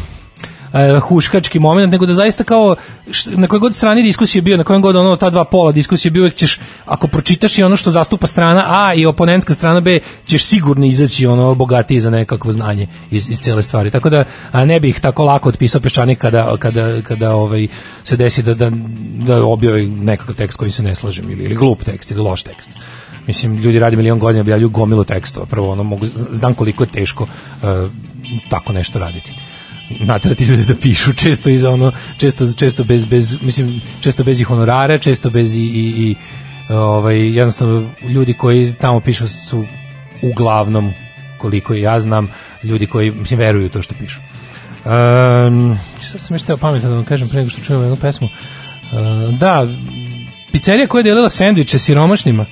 [0.73, 2.77] e, huškački moment, nego da zaista kao
[3.11, 6.11] š- na kojoj god strani diskusije bio, na kojem god ono ta dva pola diskusije
[6.11, 10.45] bio, ćeš ako pročitaš i ono što zastupa strana A i oponentska strana B, ćeš
[10.45, 13.91] sigurno izaći ono bogatiji za nekakvo znanje iz, iz cele stvari.
[13.91, 17.69] Tako da a ne bih tako lako otpisao peščanik kada, kada, kada ovaj,
[18.05, 18.71] se desi da, da,
[19.27, 22.69] da objavi nekakav tekst koji se ne slažem ili, ili glup tekst ili loš tekst.
[23.27, 25.47] Mislim, ljudi radi milion godina, objavljuju gomilu tekstova.
[25.47, 27.67] Prvo, ono, mogu, znam koliko je teško e,
[28.51, 29.33] tako nešto raditi
[29.91, 31.13] naterati ljude da pišu.
[31.13, 35.61] Često iz ono često često bez bez mislim često bez ih honorara često bez i,
[35.61, 36.17] i, i
[36.73, 39.65] ovaj jednostavno ljudi koji tamo pišu su
[40.23, 40.93] uglavnom
[41.39, 42.29] koliko ja znam
[42.63, 44.21] ljudi koji mislim veruju to što pišu.
[44.85, 48.29] Um, sad sam još teo pametan da vam kažem pre nego što čujemo jednu pesmu.
[48.29, 49.67] Uh, da,
[50.53, 52.47] pizzerija koja je delila sendviče siromašnima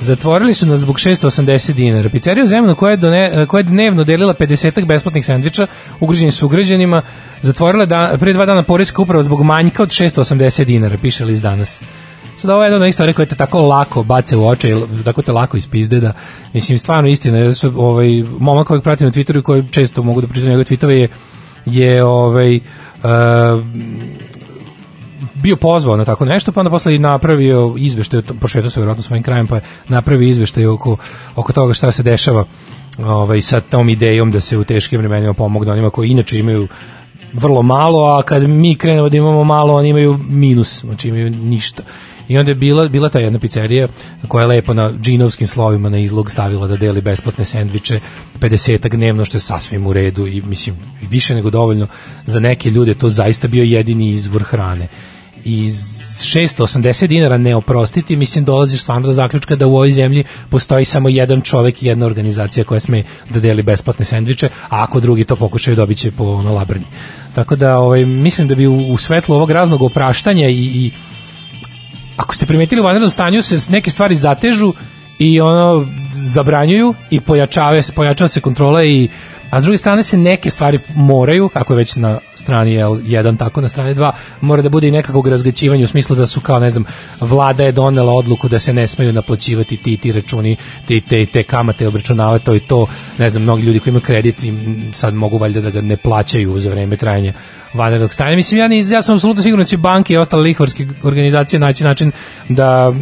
[0.00, 2.08] Zatvorili su nas zbog 680 dinara.
[2.08, 5.66] Pizzerija u Zemunu koja je, done, koja je dnevno delila 50 besplatnih sendviča
[6.00, 7.02] ugrađenim su ugrađenima,
[7.42, 11.80] zatvorila da, pre dva dana poreska uprava zbog manjka od 680 dinara, piše list danas.
[12.36, 15.56] Sad ovo je jedna stvari koje te tako lako bace u oče, tako te lako
[15.56, 16.12] ispizde da,
[16.52, 20.20] mislim, stvarno istina, jer su, ovaj, momak kojeg pratim na Twitteru i koji često mogu
[20.20, 21.08] da pročitam njegove tweetove je,
[21.66, 22.62] je ovaj, uh,
[25.44, 29.22] bio pozvao na tako nešto, pa onda posle i napravio izveštaj, pošetao se vjerojatno svojim
[29.22, 30.96] krajem, pa napravio izveštaj oko,
[31.36, 32.44] oko toga šta se dešava
[32.98, 36.68] ovaj, sa tom idejom da se u teškim vremenima pomogne onima koji inače imaju
[37.32, 41.82] vrlo malo, a kad mi krenemo da imamo malo, oni imaju minus, znači imaju ništa.
[42.28, 43.88] I onda je bila, bila ta jedna pizzerija
[44.28, 48.00] koja je lepo na džinovskim slovima na izlog stavila da deli besplatne sendviče
[48.40, 50.76] 50 dnevno što je sasvim u redu i mislim
[51.10, 51.86] više nego dovoljno
[52.26, 54.88] za neke ljude to zaista bio jedini izvor hrane
[55.44, 55.74] iz
[56.22, 61.08] 680 dinara ne oprostiti, mislim dolaziš stvarno do zaključka da u ovoj zemlji postoji samo
[61.08, 65.36] jedan čovek i jedna organizacija koja sme da deli besplatne sendviče, a ako drugi to
[65.36, 66.86] pokušaju dobit će po ono labrnji.
[67.34, 70.90] Tako da ovaj, mislim da bi u, u svetlu ovog raznog opraštanja i, i
[72.16, 74.72] ako ste primetili u vanrednom stanju se neke stvari zatežu
[75.18, 79.08] i ono zabranjuju i pojačava se pojačava se kontrola i
[79.54, 83.60] a s druge strane se neke stvari moraju, kako je već na strani L1, tako
[83.60, 86.70] na strani 2, mora da bude i nekakvog razgaćivanja u smislu da su kao, ne
[86.70, 86.84] znam,
[87.20, 91.42] vlada je donela odluku da se ne smeju naplaćivati ti ti računi, ti te, te
[91.42, 92.86] kamate obračunavati to i to,
[93.18, 94.36] ne znam, mnogi ljudi koji imaju kredit
[94.92, 97.32] sad mogu valjda da ga ne plaćaju za vreme trajanja
[97.74, 98.36] vanrednog stanja.
[98.36, 101.84] Mislim, ja, nis, ja sam apsolutno siguran da će banke i ostale lihvarske organizacije naći
[101.84, 102.12] način
[102.48, 102.92] da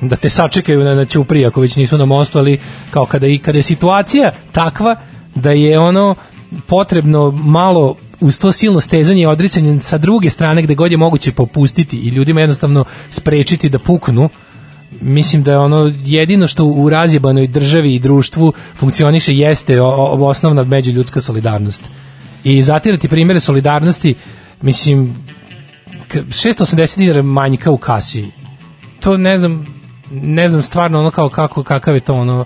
[0.00, 2.58] da te sačekaju na, na ćupri ako već nisu na mostu, ali
[2.90, 4.96] kao kada, i, kada je situacija takva
[5.34, 6.14] da je ono
[6.66, 11.32] potrebno malo uz to silno stezanje i odricanje sa druge strane gde god je moguće
[11.32, 14.28] popustiti i ljudima jednostavno sprečiti da puknu
[15.00, 21.20] mislim da je ono jedino što u razjebanoj državi i društvu funkcioniše jeste osnovna međuljudska
[21.20, 21.90] solidarnost.
[22.44, 24.14] I zatirati primjere solidarnosti,
[24.62, 25.14] mislim,
[26.08, 28.26] k- 680 dinara manjka u kasi.
[29.00, 29.66] To ne znam,
[30.10, 32.44] ne znam stvarno ono kao kako, kakav je to ono,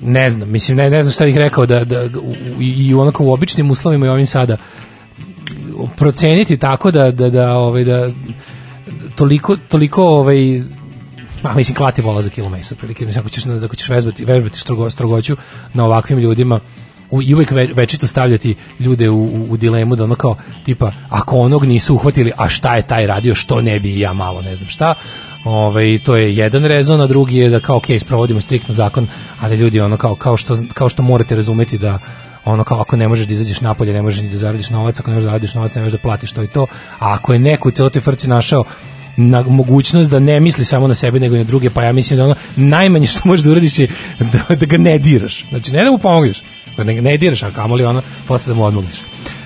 [0.00, 3.32] ne znam, mislim, ne, ne znam šta bih rekao da, da u, i onako u
[3.32, 4.56] običnim uslovima i ovim sada
[5.96, 8.10] proceniti tako da, da, da, ovaj, da
[9.16, 10.62] toliko, toliko ovaj,
[11.42, 13.06] Ma, mislim, klati vola za kilo mesa, prilike.
[13.06, 15.36] Mislim, ako ćeš, ako ćeš vežbati, vežbati strogo, strogoću
[15.74, 16.60] na ovakvim ljudima,
[17.10, 20.92] u, i uvek ve, večito stavljati ljude u, u, u dilemu da ono kao, tipa,
[21.08, 24.54] ako onog nisu uhvatili, a šta je taj radio, što ne bi ja malo, ne
[24.54, 24.94] znam šta,
[25.44, 29.06] Ovaj to je jedan rezon, a drugi je da kao ok, sprovodimo striktno zakon,
[29.40, 31.98] ali ljudi ono kao kao što kao što morate razumeti da
[32.44, 35.10] ono kao ako ne možeš da izađeš napolje, ne možeš ni da zaradiš novac, ako
[35.10, 36.66] ne možeš da zaradiš novac, ne možeš da platiš to i to.
[36.98, 38.64] A ako je neko u celoj toj frci našao
[39.16, 42.16] na mogućnost da ne misli samo na sebe nego i na druge, pa ja mislim
[42.16, 45.46] da ono najmanje što možeš da uradiš je da, da ga ne diraš.
[45.48, 46.42] Znači ne da mu pomogneš,
[46.76, 48.96] da ne, ne diraš, a kamoli ono posle da mu odmogneš.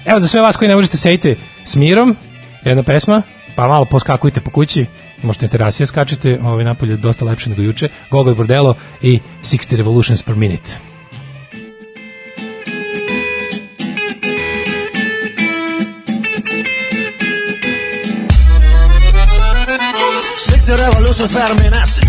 [0.05, 2.17] Evo za sve vas koji ne možete sejte s mirom,
[2.65, 3.23] jedna pesma,
[3.57, 4.87] pa malo poskakujte po kući,
[5.23, 9.77] možete na terasije skačete, ovaj napolje je dosta lepše nego juče, Gogol Bordello i 60
[9.77, 10.93] Revolutions per Minute.
[20.73, 22.01] Revolutions per minute.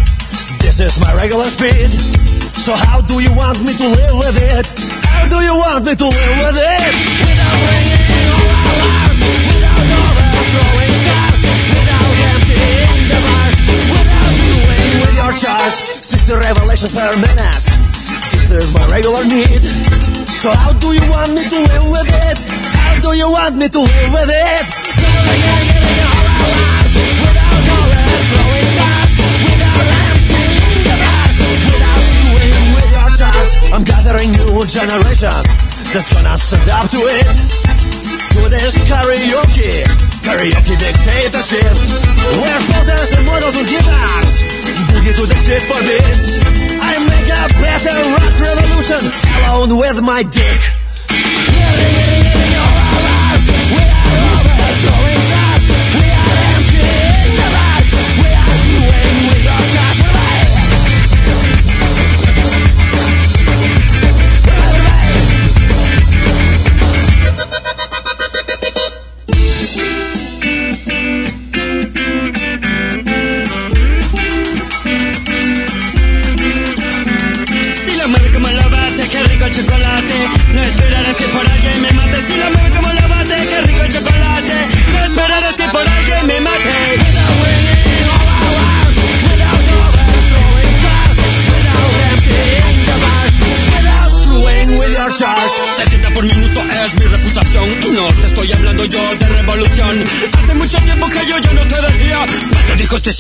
[0.62, 1.92] This is my regular speed.
[2.56, 4.66] So how do you want me to live with it?
[5.04, 6.94] How do you want me to live with it?
[7.28, 8.13] Without ringing
[15.16, 15.84] your chars.
[16.02, 17.66] Sixty revelations per minute.
[18.34, 19.64] This is my regular need.
[20.28, 22.38] So how do you want me to live with it?
[22.84, 24.66] How do you want me to live with it?
[25.04, 25.26] All
[27.24, 29.12] without overthrowing cars,
[29.48, 30.96] without emptying the
[31.72, 33.50] without doing with your.
[33.72, 35.40] I'm gathering new generation
[35.94, 37.36] that's gonna stand up to it.
[38.34, 39.86] To this karaoke,
[40.26, 41.78] karaoke dictatorship.
[42.42, 44.42] Where poses and models with guitars,
[44.92, 46.40] boogie to the shit for beats.
[46.80, 49.02] I make a better rock revolution
[49.48, 52.03] alone with my dick.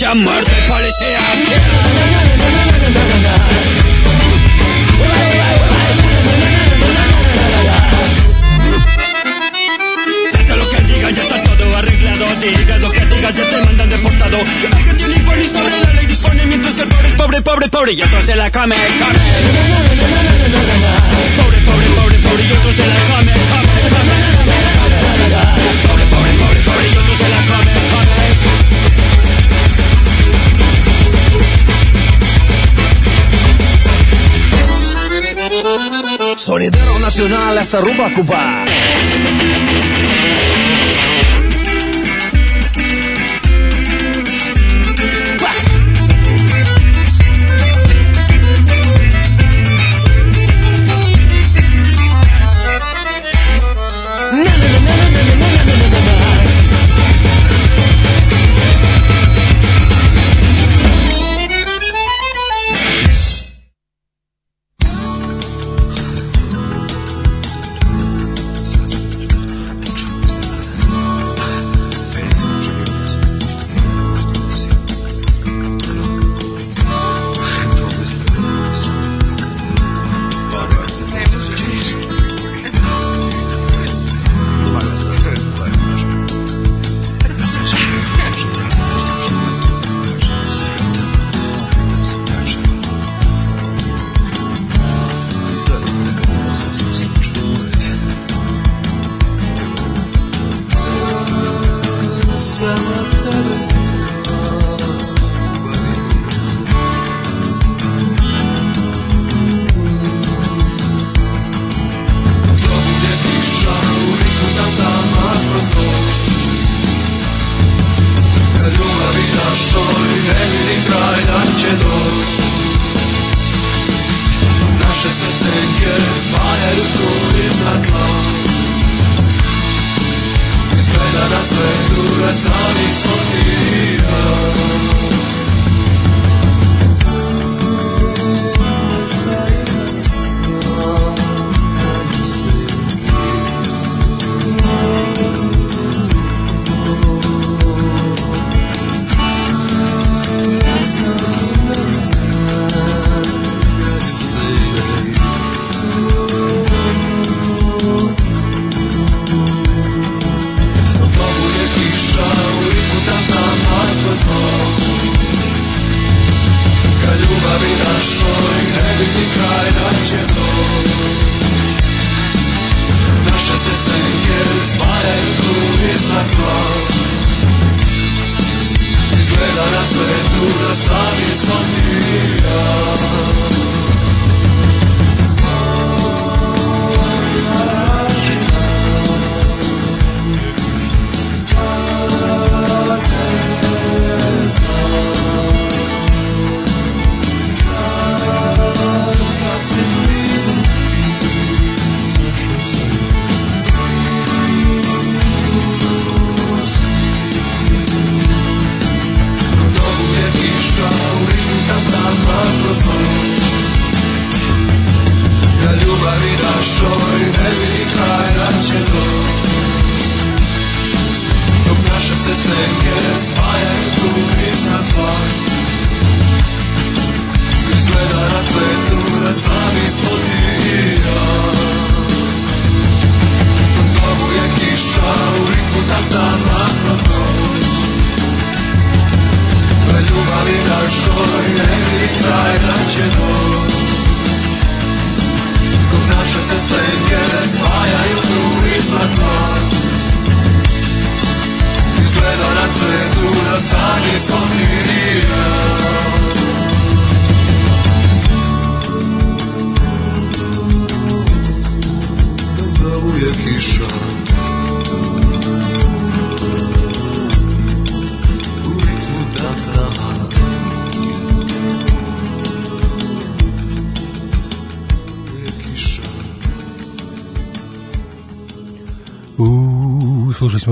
[0.03, 1.19] Te dijo sea muerte, policía.
[10.33, 12.25] Hasta lo que digan, ya está todo arreglado.
[12.41, 14.39] Digas lo que digas, ya te mandan deportado.
[14.85, 18.01] Que tiene impone sobre la ley dispone, mientras el pobre es pobre, pobre, pobre, y
[18.01, 19.22] otro se la come, come.
[36.71, 38.65] Nacional hasta rumba Cuba.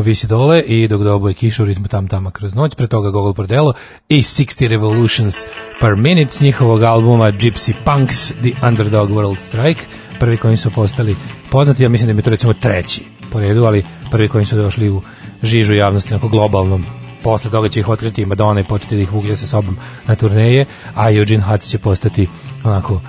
[0.02, 3.10] Smo Visi dole i dok doboje kišu u ritmu tam tama kroz noć, pre toga
[3.10, 3.74] Gogol Bordello
[4.10, 5.36] i 60 Revolutions
[5.80, 9.82] per Minute s njihovog albuma Gypsy Punks The Underdog World Strike,
[10.20, 11.16] prvi kojim su postali
[11.52, 14.90] poznati, ja mislim da je to recimo treći po redu, ali prvi kojim su došli
[14.90, 15.02] u
[15.44, 16.86] žižu javnosti, onako globalnom.
[17.24, 19.78] Posle toga će ih otkriti Madonna i početi da ih vuglja sa sobom
[20.08, 22.28] na turneje, a Eugene Hutz će postati
[22.64, 23.02] onako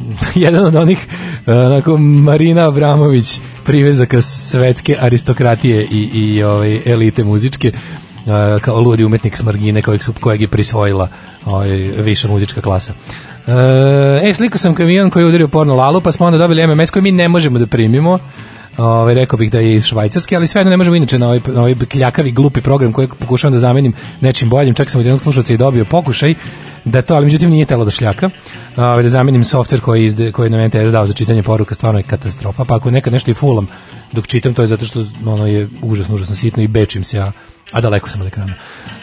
[0.34, 1.06] jedan od onih
[1.46, 9.04] uh, onako Marina Abramović privezaka svetske aristokratije i, i ovaj, elite muzičke uh, kao ludi
[9.04, 11.08] umetnik s margine kojeg, su, kojeg je prisvojila
[11.44, 11.68] ovaj,
[11.98, 12.92] viša muzička klasa.
[13.46, 13.54] Uh,
[14.22, 17.02] e, sliko sam kamion koji je udario porno lalu, pa smo onda dobili MMS koji
[17.02, 18.18] mi ne možemo da primimo.
[18.78, 21.60] Ovaj rekao bih da je iz Švajcarske, ali sve ne možemo inače na ovaj, na
[21.60, 25.54] ovaj kljakavi glupi program koji pokušavam da zamenim nečim boljim, čak sam od jednog slušalca
[25.54, 26.34] i dobio pokušaj
[26.90, 28.30] da to, ali međutim nije telo do šljaka,
[28.76, 32.00] ovaj, da zamenim softver koji, izde, koji je na MTS dao za čitanje poruka, stvarno
[32.00, 33.68] je katastrofa, pa ako nekad nešto i fulam
[34.12, 37.32] dok čitam, to je zato što ono je užasno, užasno sitno i bečim se ja,
[37.72, 38.54] a daleko sam od ekrana.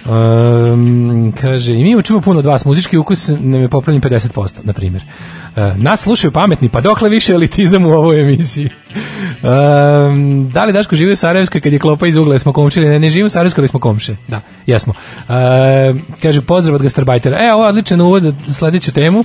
[0.06, 4.74] Um, kaže, i mi učimo puno od vas, muzički ukus nam je popravljen 50%, na
[4.74, 5.04] primjer.
[5.56, 8.70] Uh, nas slušaju pametni, pa dokle više elitizam u ovoj emisiji?
[9.46, 12.90] Um, da li Daško živi u Sarajevskoj kad je klopa iz ugla, smo komšili?
[12.90, 14.16] Ne, ne živimo u Sarajevskoj, ali smo komše.
[14.28, 14.94] Da, jesmo.
[14.94, 15.36] Uh,
[16.22, 17.48] kaže, pozdrav od gastarbajtera.
[17.48, 19.24] E, ovo je odličan uvod sledeću temu.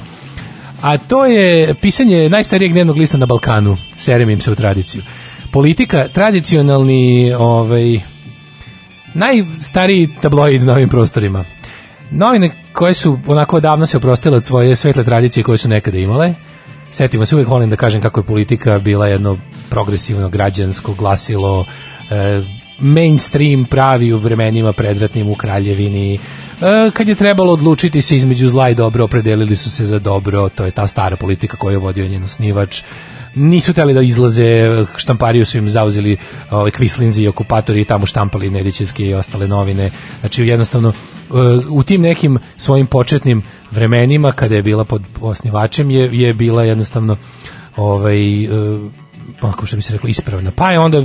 [0.83, 3.77] A to je pisanje najstarijeg dnevnog lista na Balkanu.
[3.97, 5.03] Serem im se u tradiciju.
[5.53, 8.01] Politika, tradicionalni ovaj,
[9.15, 11.45] najstariji tabloid na ovim prostorima.
[12.11, 16.35] Novine koje su onako davno se oprostile od svoje svetle tradicije koje su nekada imale.
[16.91, 19.39] Setimo se, uvijek volim da kažem kako je politika bila jedno
[19.71, 21.65] progresivno građansko glasilo,
[22.11, 22.43] e,
[22.79, 26.15] mainstream pravi u vremenima predratnim u Kraljevini.
[26.15, 26.21] E,
[26.93, 30.65] kad je trebalo odlučiti se između zla i dobro, opredelili su se za dobro, to
[30.65, 32.83] je ta stara politika koju je vodio njen osnivač
[33.35, 36.17] nisu teli da izlaze, štampariju su im zauzeli
[36.51, 39.91] ovaj, kvislinzi i okupatori i tamo štampali Nedićevske i ostale novine.
[40.21, 40.93] Znači jednostavno
[41.71, 47.17] u tim nekim svojim početnim vremenima kada je bila pod osnivačem je, je bila jednostavno
[47.77, 48.49] ovaj,
[49.41, 50.51] kako što bi se reklo, ispravna.
[50.51, 51.03] Pa je onda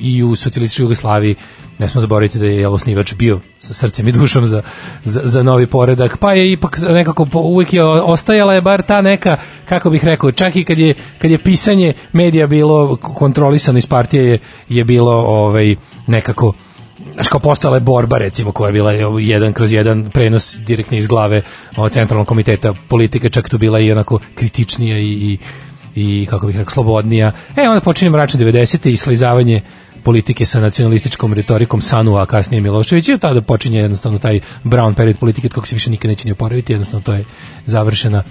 [0.00, 1.34] i u socijalističkoj Jugoslaviji
[1.78, 4.62] ne smo zaboraviti da je osnivač bio sa srcem i dušom za,
[5.04, 9.00] za, za novi poredak, pa je ipak nekako po- uvijek je ostajala je bar ta
[9.02, 9.36] neka,
[9.68, 14.24] kako bih rekao, čak i kad je, kad je pisanje medija bilo kontrolisano iz partije
[14.24, 15.76] je, je bilo ovaj,
[16.06, 16.52] nekako
[17.14, 21.06] Znaš, kao postala je borba, recimo, koja je bila jedan kroz jedan prenos direktni iz
[21.06, 21.42] glave
[21.76, 25.38] od centralnog komiteta politike, čak tu bila i onako kritičnija i, i,
[25.94, 27.32] i kako bih rekao, slobodnija.
[27.56, 28.88] E, onda počinje mračne 90.
[28.88, 29.60] i slizavanje
[30.02, 34.94] politike sa nacionalističkom retorikom Sanua, a kasnije Milošević i od tada počinje jednostavno taj brown
[34.94, 37.24] period politike od kog se više nikad neće ni oporaviti, jednostavno to je
[37.66, 38.22] završena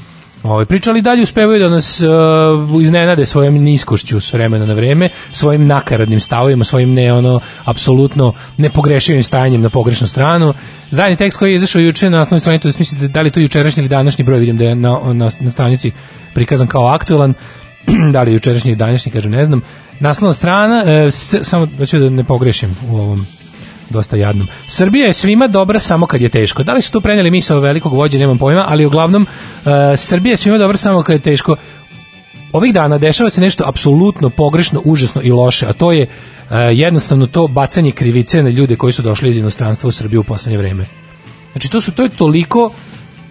[0.44, 5.68] Ovaj pričali dalje uspevaju da nas uh, iznenade svojom niskošću s vremena na vreme, svojim
[5.68, 10.54] nakaradnim stavovima, svojim ne ono apsolutno nepogrešivim stajanjem na pogrešnu stranu.
[10.92, 13.82] Zadnji tekst koji je izašao juče na naslovnoj strani, to mislite da li to jučerašnji
[13.82, 15.92] ili današnji broj, vidim da je na, na, na stranici
[16.34, 17.34] prikazan kao aktualan.
[18.14, 19.62] da li jučerašnji ili današnji, kažem, ne znam.
[20.00, 23.26] Naslovna strana, e, s, samo da ću da ne pogrešim u ovom
[23.90, 24.48] dosta jadnom.
[24.68, 26.64] Srbija je svima dobra samo kad je teško.
[26.64, 30.38] Da li su tu preneli misao velikog vođe, nemam pojma, ali uglavnom uh, Srbija je
[30.38, 31.56] svima dobra samo kad je teško.
[32.52, 37.28] Ovih dana dešava se nešto apsolutno pogrešno, užasno i loše, a to je uh, jednostavno
[37.28, 40.86] to bacanje krivice na ljude koji su došli iz inostranstva u Srbiju u poslednje vreme.
[41.52, 42.72] Znači to su to je toliko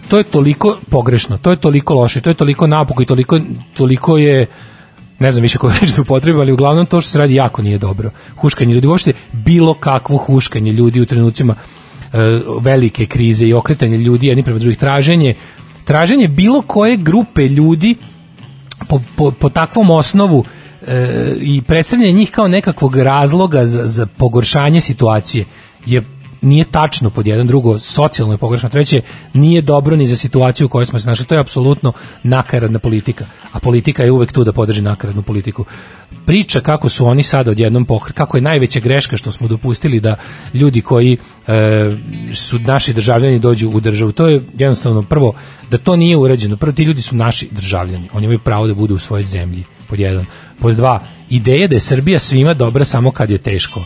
[0.08, 3.40] to je toliko pogrešno, to je toliko loše, to je toliko napoko i toliko
[3.74, 4.46] toliko je
[5.18, 7.78] ne znam više koju reč da upotrebim, ali uglavnom to što se radi jako nije
[7.78, 8.10] dobro.
[8.36, 12.18] Huškanje ljudi, uopšte bilo kakvo huškanje ljudi u trenucima e,
[12.60, 15.34] velike krize i okretanje ljudi jedni prema drugih, traženje,
[15.84, 17.96] traženje bilo koje grupe ljudi
[18.88, 20.44] po, po, po takvom osnovu
[20.86, 25.44] e, i predstavljanje njih kao nekakvog razloga za, za pogoršanje situacije
[25.86, 29.02] je nije tačno pod jedan drugo socijalno je pogrešno treće
[29.34, 31.26] nije dobro ni za situaciju u kojoj smo se našli.
[31.26, 35.64] To je apsolutno nakaradna politika a politika je uvek tu da podrži nakaradnu politiku.
[36.26, 40.16] Priča kako su oni sad odjednom pokre, kako je najveća greška što smo dopustili da
[40.54, 41.16] ljudi koji
[41.46, 41.96] e,
[42.34, 44.12] su naši državljani dođu u državu.
[44.12, 45.34] To je jednostavno prvo
[45.70, 48.94] da to nije urađeno prvo ti ljudi su naši državljani oni imaju pravo da budu
[48.94, 50.26] u svojoj zemlji pod jedan.
[50.60, 53.84] Pod dva ideja da je Srbija svima dobra samo kad je teško.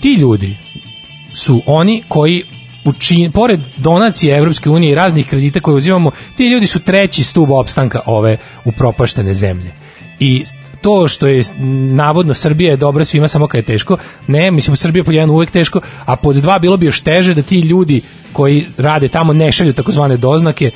[0.00, 0.56] Ti ljudi
[1.36, 2.42] su oni koji
[2.84, 7.50] učin, pored donacije Evropske unije i raznih kredita koje uzimamo, ti ljudi su treći stub
[7.50, 9.72] opstanka ove upropaštene zemlje.
[10.20, 10.44] I
[10.80, 11.44] to što je
[11.92, 15.50] navodno Srbija je dobra svima samo kad je teško, ne, mislim je pod jedan uvek
[15.50, 18.00] teško, a pod dva bilo bi još teže da ti ljudi
[18.32, 20.70] koji rade tamo ne šalju takozvane doznake,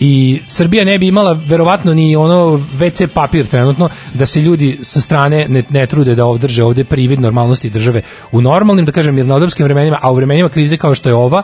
[0.00, 5.00] i Srbija ne bi imala verovatno ni ono WC papir trenutno da se ljudi sa
[5.00, 9.64] strane ne, ne trude da održe ovde privid normalnosti države u normalnim, da kažem, mirnodopskim
[9.64, 11.42] vremenima, a u vremenima krize kao što je ova,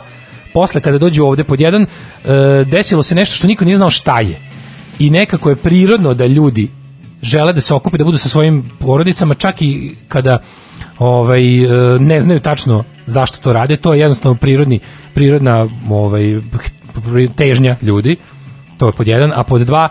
[0.52, 1.86] posle kada dođu ovde pod jedan, e,
[2.64, 4.40] desilo se nešto što niko nije znao šta je.
[4.98, 6.70] I nekako je prirodno da ljudi
[7.22, 10.38] žele da se okupe, da budu sa svojim porodicama, čak i kada
[10.98, 14.80] ovaj e, ne znaju tačno zašto to rade, to je jednostavno prirodni
[15.14, 16.40] prirodna ovaj
[17.36, 18.16] težnja ljudi
[18.78, 19.88] to je pod jedan, a pod dva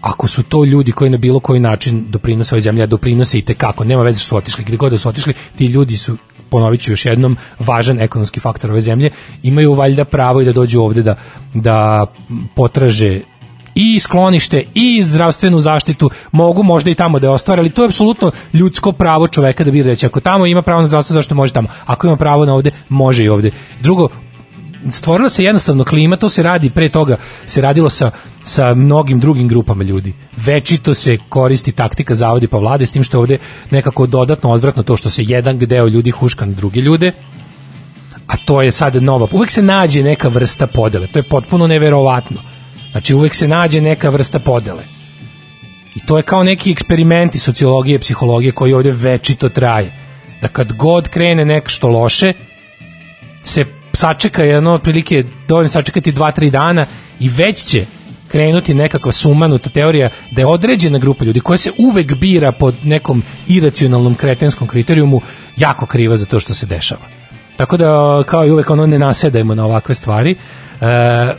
[0.00, 3.42] ako su to ljudi koji na bilo koji način doprinose ovoj zemlji, a doprinose i
[3.42, 6.16] tekako, nema veze što su otišli, gde god da su otišli, ti ljudi su
[6.50, 9.10] ponovit ću još jednom, važan ekonomski faktor ove zemlje,
[9.42, 11.14] imaju valjda pravo i da dođu ovde da,
[11.54, 12.06] da
[12.54, 13.20] potraže
[13.74, 16.10] i sklonište i zdravstvenu zaštitu.
[16.32, 19.70] Mogu možda i tamo da je ostvare, ali to je apsolutno ljudsko pravo čoveka da
[19.70, 19.88] bira.
[19.88, 21.68] Reći ako tamo ima pravo na zdravstvo, zašto može tamo?
[21.86, 23.50] Ako ima pravo na ovde, može i ovde.
[23.80, 24.08] Drugo,
[24.90, 27.16] stvorila se jednostavno klima, to se radi pre toga,
[27.46, 28.10] se radilo sa,
[28.44, 30.14] sa mnogim drugim grupama ljudi.
[30.36, 33.38] Večito se koristi taktika zavodi pa vlade, s tim što ovde
[33.70, 37.12] nekako dodatno odvratno to što se jedan deo ljudi huška na druge ljude,
[38.26, 39.28] a to je sad nova.
[39.32, 42.40] Uvek se nađe neka vrsta podele, to je potpuno neverovatno.
[42.90, 44.82] Znači uvek se nađe neka vrsta podele.
[45.94, 49.92] I to je kao neki eksperimenti sociologije, psihologije koji ovde večito traje.
[50.42, 52.32] Da kad god krene nek što loše,
[53.44, 53.64] se
[53.94, 56.86] sačeka jedno otprilike dovoljno sačekati 2-3 dana
[57.20, 57.86] i već će
[58.28, 63.22] krenuti nekakva sumanuta teorija da je određena grupa ljudi koja se uvek bira pod nekom
[63.48, 65.20] iracionalnom kretenskom kriterijumu
[65.56, 67.00] jako kriva za to što se dešava.
[67.56, 70.36] Tako da kao i uvek ono ne nasedajmo na ovakve stvari.
[70.80, 71.34] E,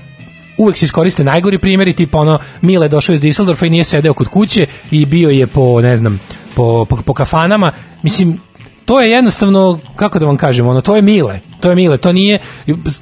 [0.57, 4.27] uvek se iskoriste najgori primjeri, tipa ono Mile došao iz Düsseldorfa i nije sedeo kod
[4.27, 6.19] kuće i bio je po, ne znam,
[6.55, 7.71] po, po, po kafanama.
[8.03, 8.39] Mislim,
[8.85, 11.39] to je jednostavno kako da vam kažem, ono to je mile.
[11.59, 12.39] To je mile, to nije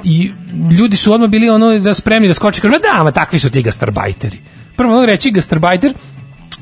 [0.03, 0.31] i
[0.79, 3.61] ljudi su odmah bili ono da spremni da skoče, kažu da, ma takvi su ti
[3.61, 4.37] gastarbajteri.
[4.75, 5.93] Prvo ono reći gastarbajter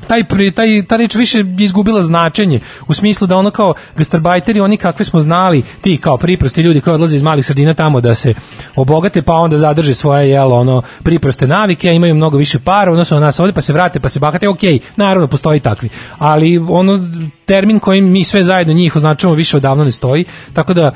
[0.06, 4.60] taj, pri- taj, ta reč više je izgubila značenje u smislu da ono kao gastarbajteri,
[4.60, 8.14] oni kakve smo znali, ti kao priprosti ljudi koji odlaze iz malih sredina tamo da
[8.14, 8.34] se
[8.76, 13.20] obogate, pa onda zadrže svoje jelo, ono, priproste navike, a imaju mnogo više para, odnosno
[13.20, 14.60] na nas ovde, pa se vrate, pa se bahate, ok,
[14.96, 15.88] naravno, postoji takvi.
[16.18, 17.00] Ali ono,
[17.44, 20.92] termin kojim mi sve zajedno njih označavamo više odavno ne stoji, tako da e,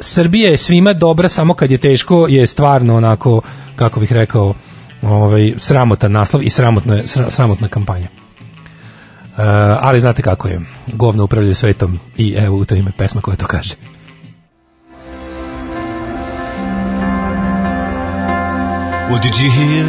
[0.00, 3.40] Srbija je svima dobra samo kad je teško, je stvarno onako,
[3.76, 4.54] kako bih rekao,
[5.02, 8.25] ovaj, sramotan naslov i sramotno je, sra- sramotna kampanja.
[9.38, 9.42] E,
[9.80, 13.46] ali znate kako je, govno upravljaju svetom i evo u to ime pesma koja to
[13.46, 13.74] kaže.
[19.08, 19.86] Well, did you hear?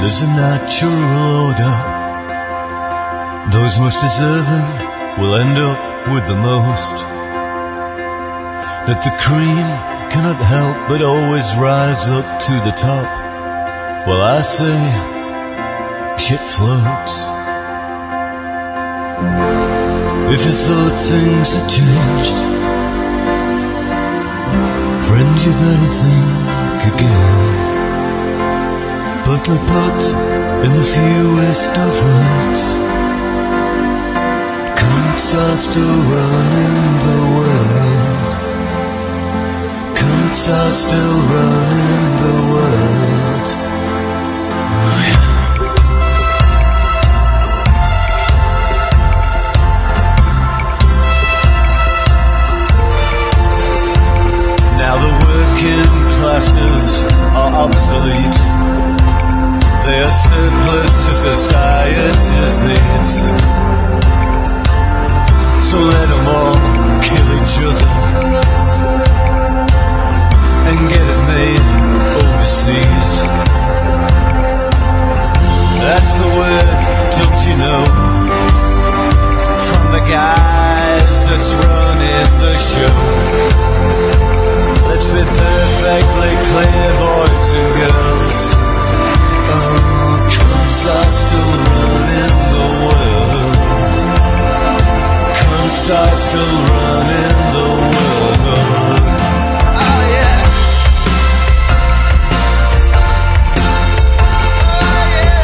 [0.00, 1.00] There's a natural
[1.46, 1.74] order.
[3.50, 4.66] Those most deserving
[5.18, 6.96] will end up with the most.
[8.86, 9.66] That the cream
[10.12, 13.08] cannot help but always rise up to the top.
[14.06, 14.78] Well, I say,
[16.18, 17.41] shit floats.
[20.34, 22.38] If you thought things had changed,
[25.06, 27.62] friend, you better think again.
[29.26, 29.42] Put
[30.64, 32.62] in the fewest of words,
[34.80, 38.32] cunts are still running the world.
[39.98, 43.11] Cunts are still running the world.
[55.62, 55.86] Working
[56.18, 57.02] classes
[57.38, 58.38] are obsolete.
[59.86, 63.12] They are surplus to society's needs.
[65.68, 66.56] So let them all
[67.06, 67.90] kill each other
[70.68, 71.66] and get it made
[72.18, 73.10] overseas.
[75.82, 76.68] That's the word,
[77.18, 77.82] don't you know?
[79.66, 84.41] From the guys that's running the show.
[84.92, 88.44] Let's be perfectly clear, boys and girls.
[89.48, 93.96] Oh, cunts are still running the world.
[95.40, 99.00] Cunts are still running the world.
[99.80, 100.44] Oh, yeah.
[104.76, 105.40] Oh, yeah.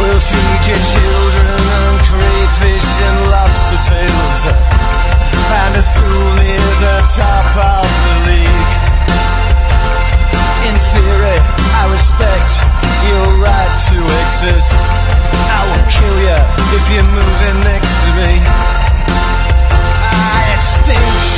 [0.00, 4.40] We'll feed your children on crayfish and lobster tails.
[5.48, 8.72] Find a school near the top of the league.
[10.68, 11.38] In theory,
[11.80, 12.50] I respect
[13.08, 14.72] your right to exist.
[14.72, 16.40] I will kill you
[16.76, 18.32] if you're moving next to me.
[20.52, 21.30] It stinks.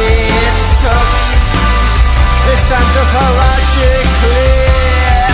[0.00, 1.26] It sucks.
[2.50, 4.50] It's anthropologically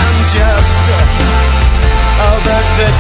[0.05, 0.85] unjust.
[2.19, 2.91] Oh, but the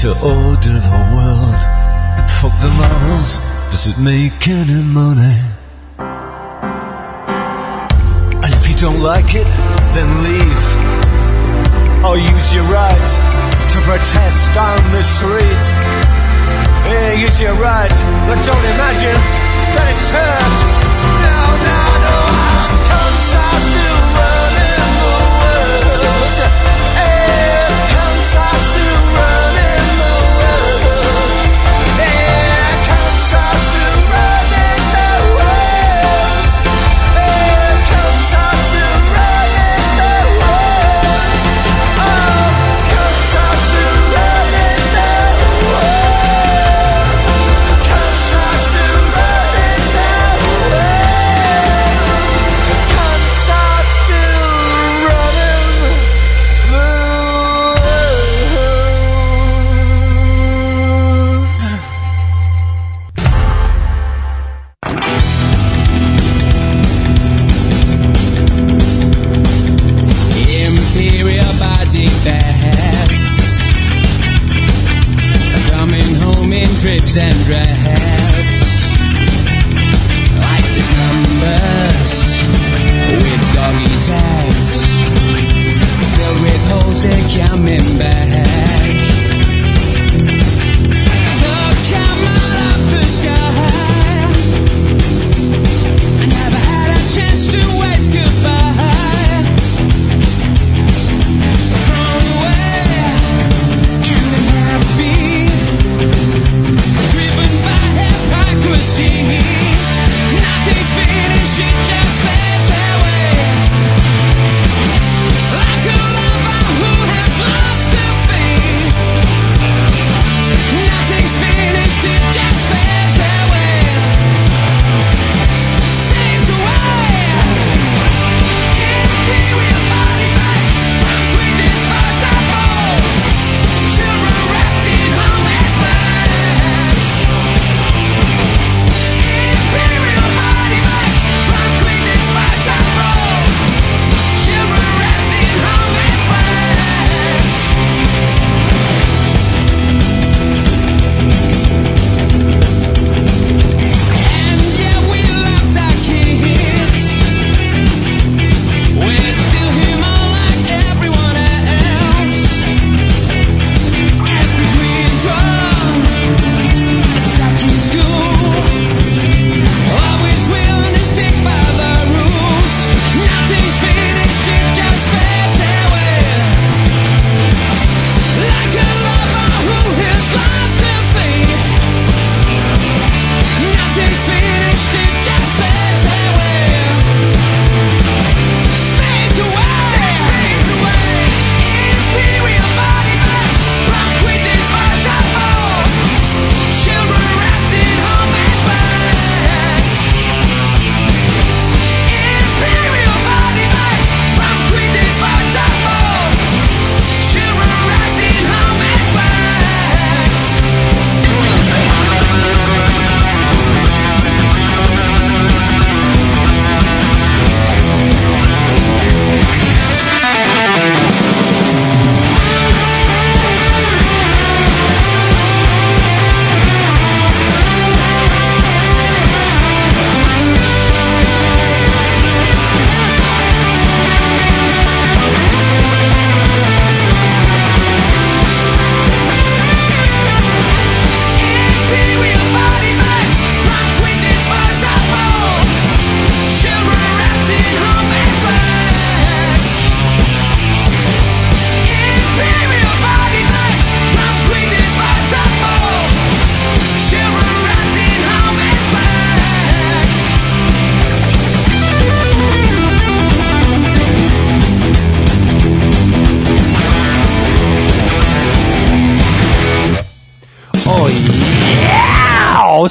[0.00, 1.60] to order the world.
[2.40, 3.36] Fuck the morals,
[3.70, 5.36] does it make any money?
[8.40, 9.44] And if you don't like it,
[9.92, 10.64] then leave.
[12.02, 13.10] Or use your right
[13.72, 15.70] to protest on the streets.
[16.88, 17.92] Yeah, use your right,
[18.24, 19.20] but don't imagine
[19.76, 20.99] that it's hurt.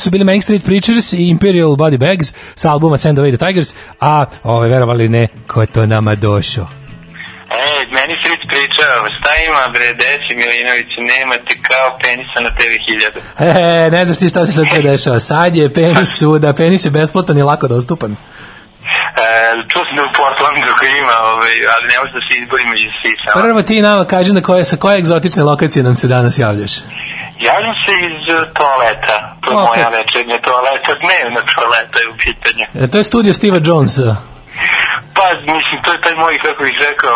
[0.10, 3.76] Su bili Main Street Preachers i Imperial Body Bags sa albuma Send Away the Tigers,
[3.99, 6.68] a ove, verovali ne, ko je to nama došao?
[7.49, 12.74] E, meni Fritz pričao, šta ima bre, Desi Milinović, nemate kao penisa na TV
[13.39, 13.88] 1000.
[13.88, 15.20] E, ne znaš ti šta se sad sve dešava.
[15.20, 18.12] Sad je penis svuda, penis je besplatan i lako dostupan.
[18.12, 18.16] E,
[19.70, 22.89] čuo sam da u Portlandu ga ima, ovaj, ali ne može da se izbori među
[23.01, 23.43] sisama.
[23.43, 26.74] Prvo ti nama kaži na koje, sa koje egzotične lokacije nam se danas javljaš.
[27.39, 29.67] Javljam se iz uh, toaleta, to je Ok.
[29.67, 32.65] moja večernja toaleta, dnevna toaleta je u pitanju.
[32.75, 34.15] E, to je studio Steva Jonesa.
[35.15, 35.25] Pa,
[35.55, 37.15] mislim, to je taj moj, kako bih rekao,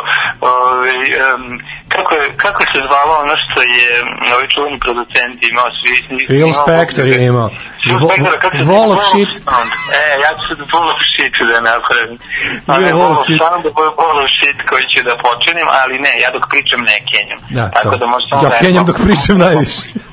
[0.53, 1.43] ovaj, um,
[1.89, 3.89] kako, je, kako se zvalo ono što je
[4.33, 5.93] ovaj čuveni producent imao svi...
[6.27, 7.49] Phil Spector je imao.
[7.83, 9.31] Phil Vo- Spector, kako se Wall of Shit.
[9.99, 12.13] E, ja ću sad Wall of Shit da napravim.
[12.67, 13.39] A Bio ne Wall of Shit.
[13.65, 17.39] Nego Wall of Shit koji ću da počinim, ali ne, ja dok pričam ne kenjam.
[17.57, 17.97] Da, Tako to.
[17.97, 19.83] da možda Ja kenjam dok pričam najviše.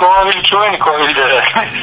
[0.00, 1.18] Kovi, čuveni Kovi 19.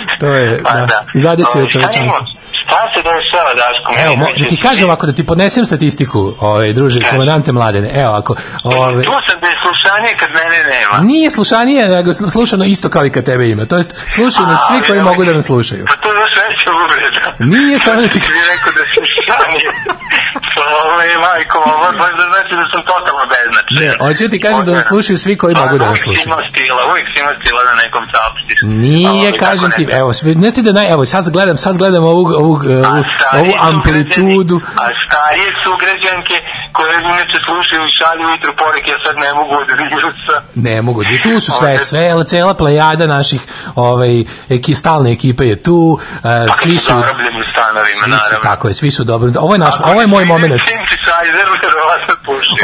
[0.08, 0.18] Da.
[0.20, 1.00] to je, pa, da, da.
[1.14, 2.04] zadesio je čovečanstvo.
[2.04, 3.90] Ovaj, šta se dešava, Daško?
[4.06, 7.10] Evo, mo, da ti kažem ovako, da ti podnesem statistiku, ove, druže, da.
[7.10, 8.36] komandante mladene, evo ako...
[8.64, 10.96] Ove, tu sam da je slušanje kad mene nema.
[11.12, 14.88] Nije slušanje, nego slušano isto kao i kad tebe ima, to jest slušano A, svi
[14.88, 15.86] koji mogu da nas slušaju.
[15.88, 17.36] Pa to je još veća uvreda.
[17.40, 18.20] Nije samo da ti...
[18.20, 19.72] Ti rekao da slušanije.
[20.84, 23.82] Ovo je majko, ovo baš da znači da sam totalno beznačajan.
[23.82, 26.04] Ne, hoću ti kažem da nas slušaju svi koji Pa, mogu da nas uvijek si
[26.06, 26.26] slušaju.
[26.30, 28.60] imao stila, uvijek si imao stila da nekom saopštiš.
[28.86, 32.04] Nije, Ovaj, kažem ti, evo, sve, ne ti da naj, evo, sad gledam, sad gledam
[32.04, 32.54] ovu, ovu,
[32.92, 34.58] ovu, stariji ovu amplitudu.
[34.84, 36.36] A starije sugrađanke
[36.76, 40.36] koje inače slušaju i šalju ujutru poruke, ja sad ne mogu od virusa.
[40.56, 43.42] Ne mogu, i tu su sve, sve, cela plejada naših
[43.76, 48.74] ovaj, eki, stalne ekipe je tu, uh, svi su, zarobljeni stanovima, svi su, tako je,
[48.74, 50.62] svi su dobro, ovo je naš, ovo je moj moment,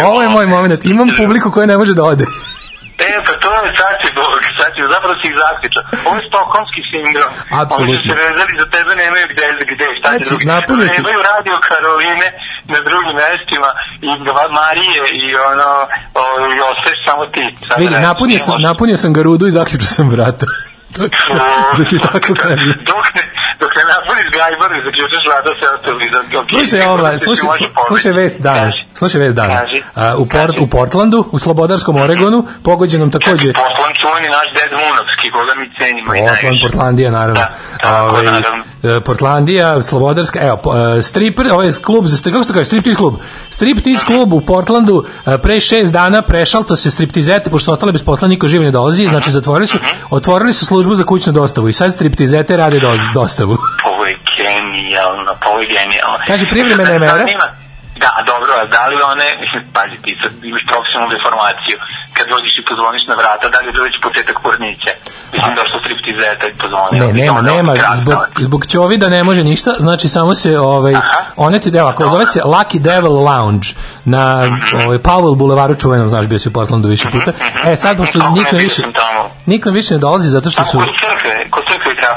[0.05, 2.25] ovo je moj moment, imam publiku koja ne može da ode.
[2.97, 4.10] E, pa to je sad će
[4.81, 5.83] Će, zapravo si ih zaključao.
[6.07, 7.31] Ovo je stokholmski sindrom.
[7.61, 7.83] Apsolutno.
[7.85, 10.45] Oni su se vezali za tebe, nemaju gde, gde, šta Znači, drugi.
[10.53, 12.27] napunio si- Nemaju radio Karoline
[12.73, 13.69] na drugim mestima
[14.07, 14.09] i
[14.59, 15.69] Marije i ono,
[16.21, 16.23] o,
[16.55, 17.43] i ostaješ samo ti.
[17.81, 20.45] Vidi, napunio sam, napunio sam ga rudu i zaključio sam vrata.
[20.97, 22.69] Da ti tako kažem.
[22.91, 23.23] Dok ne,
[23.61, 27.49] dok ne napuniš gajbar i zaključaš vrata se okay, Slušaj, mlade, slušaj,
[27.87, 28.71] slušaj vest dana.
[28.93, 29.59] Slušaj vest dana.
[29.59, 29.81] Kaži.
[29.95, 35.27] A, u, Port, u Portlandu, u Slobodarskom Oregonu, pogođenom takođe Portland čuveni naš Ded Munovski,
[35.35, 36.63] koga mi cenimo i Portland, najviše.
[36.65, 37.41] Portlandija, naravno.
[37.41, 37.49] Da,
[37.81, 38.63] tako, Ovaj, naravno.
[38.83, 40.57] e, Portlandija, Slobodarska, evo,
[40.97, 43.15] e, stripper, ovaj klub, kako se to kaže, striptease klub.
[43.49, 48.27] Striptease klub u Portlandu e, pre šest dana prešalto se striptizete, pošto ostale bez posla,
[48.27, 49.77] niko živi ne dolazi, znači zatvorili su,
[50.09, 52.79] otvorili su službu za kućnu dostavu i sad striptizete rade
[53.13, 53.57] dostavu.
[53.85, 56.17] Ovo je genijalno, ovo je genijalno.
[56.27, 57.25] Kaže, privremene mere?
[58.03, 61.77] Da, dobro, a da li one, mislim, pazi ti, sad imaš profesionalnu deformaciju,
[62.15, 64.91] kad dođeš i pozvoniš na vrata, da li je to već početak pornića?
[65.33, 66.99] Mislim, došlo striptizeta i pozvonio.
[67.03, 67.71] Ne, nema, nema,
[68.01, 71.21] zbog, zbog ćovida ne može ništa, znači samo se, ovaj, Aha.
[71.47, 73.67] one ti, evo, ako zove se Lucky Devil Lounge
[74.05, 74.23] na
[74.85, 77.31] ovaj, Powell Boulevardu čuvenom, znaš, bio si u Portlandu više puta.
[77.65, 78.81] E, sad, pošto niko više,
[79.45, 80.77] niko više ne dolazi zato što su...
[80.77, 81.63] kod crkve, kod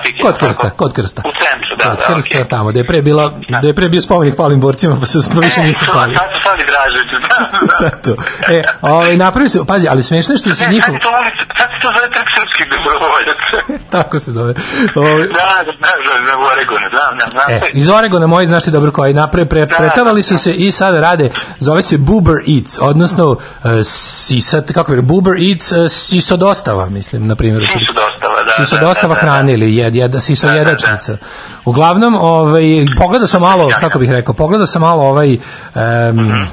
[0.04, 0.22] trafike.
[0.22, 1.22] Kod krsta, kod krsta.
[1.24, 2.48] U centru, da, Kod da, krsta okej.
[2.48, 3.32] tamo, da je pre bila,
[3.62, 6.14] da je pre bio spomenik palim borcima, pa se pa više E, nisu to, pali.
[6.14, 7.58] Sad su sad i Dražević, da, da.
[7.82, 8.10] Zato.
[8.52, 10.94] E, ovaj, napravi se, pazi, ali smešno je što se Ne, njihov...
[10.94, 11.10] sad, to,
[11.58, 12.28] sad to zove trg
[12.64, 13.56] srpskih dobrovoljaca.
[13.96, 14.54] Tako se zove.
[14.94, 17.50] Ovaj, Da, da, da, da, da, u Oregonu, znam, znam, znam.
[17.50, 20.38] E, iz Oregona moji znaš ti dobro koji napre pre, Da, pretavali da, su da.
[20.38, 23.38] se i sada rade zove se Boober Eats odnosno uh,
[23.82, 28.76] sisat kako bi Boober Eats uh, siso dostava mislim na primjer Siso dostava, da, siso
[28.76, 29.26] da, da, dostava da, da.
[29.26, 31.16] hrane ili jed, jed, siso Da, da, jedačnica
[31.64, 32.64] uglavnom ovaj
[32.98, 35.38] pogledao sam malo kako bih rekao pogledao sam malo ovaj
[35.74, 36.46] um,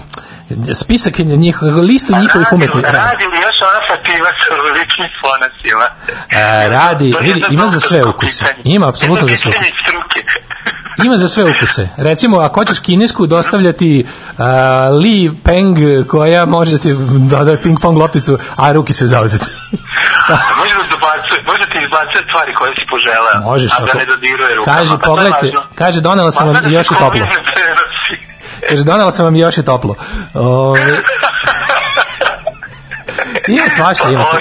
[0.75, 2.47] spisak njih, listu njihovih.
[2.49, 5.85] Pa radi- umetnika Radi li još ona Fatima sa ličnim fonasima?
[6.31, 8.45] E, radi, je vidi, ima za sve ukuse.
[8.65, 10.21] Ima apsolutno za sve ukuse.
[11.05, 11.89] Ima za sve ukuse.
[11.99, 14.43] Recimo, ako hoćeš kinesku dostavljati uh,
[15.01, 15.77] Li Peng
[16.07, 16.93] koja može da ti
[17.29, 19.45] doda ping pong lopticu, a ruke su zauzete.
[20.57, 23.41] Može da dobacuje, može ti izbacuje stvari koje si poželeo.
[23.43, 24.77] Možeš, A da ako- ne dodiruje rukama.
[24.77, 27.25] Kaže, Pa je pogledajte, kaže, donela sam vam Važno da još se i toplo.
[28.72, 29.95] Kaže, donela sam vam još i toplo.
[30.34, 31.01] Ove,
[33.47, 34.38] Ima svašta, ima se.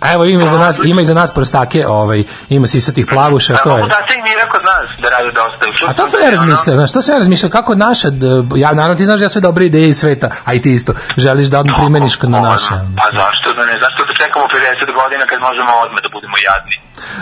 [0.00, 3.76] A evo ima za nas, ima i za nas prostake, ovaj, ima sisatih plavuša, to
[3.76, 3.82] je.
[3.82, 5.90] Da, da, i mira kod nas da rade dosta.
[5.90, 8.08] A to sam ja razmišljao, znaš, to sam ja razmišljao, kako naša,
[8.64, 10.92] ja naravno ti znaš da ja sve dobre ideje iz sveta, a i ti isto,
[11.16, 12.74] želiš da odmah primeniš na naše.
[13.00, 16.76] Pa zašto da ne, zašto da čekamo 50 godina kad možemo odmah da budemo jadni?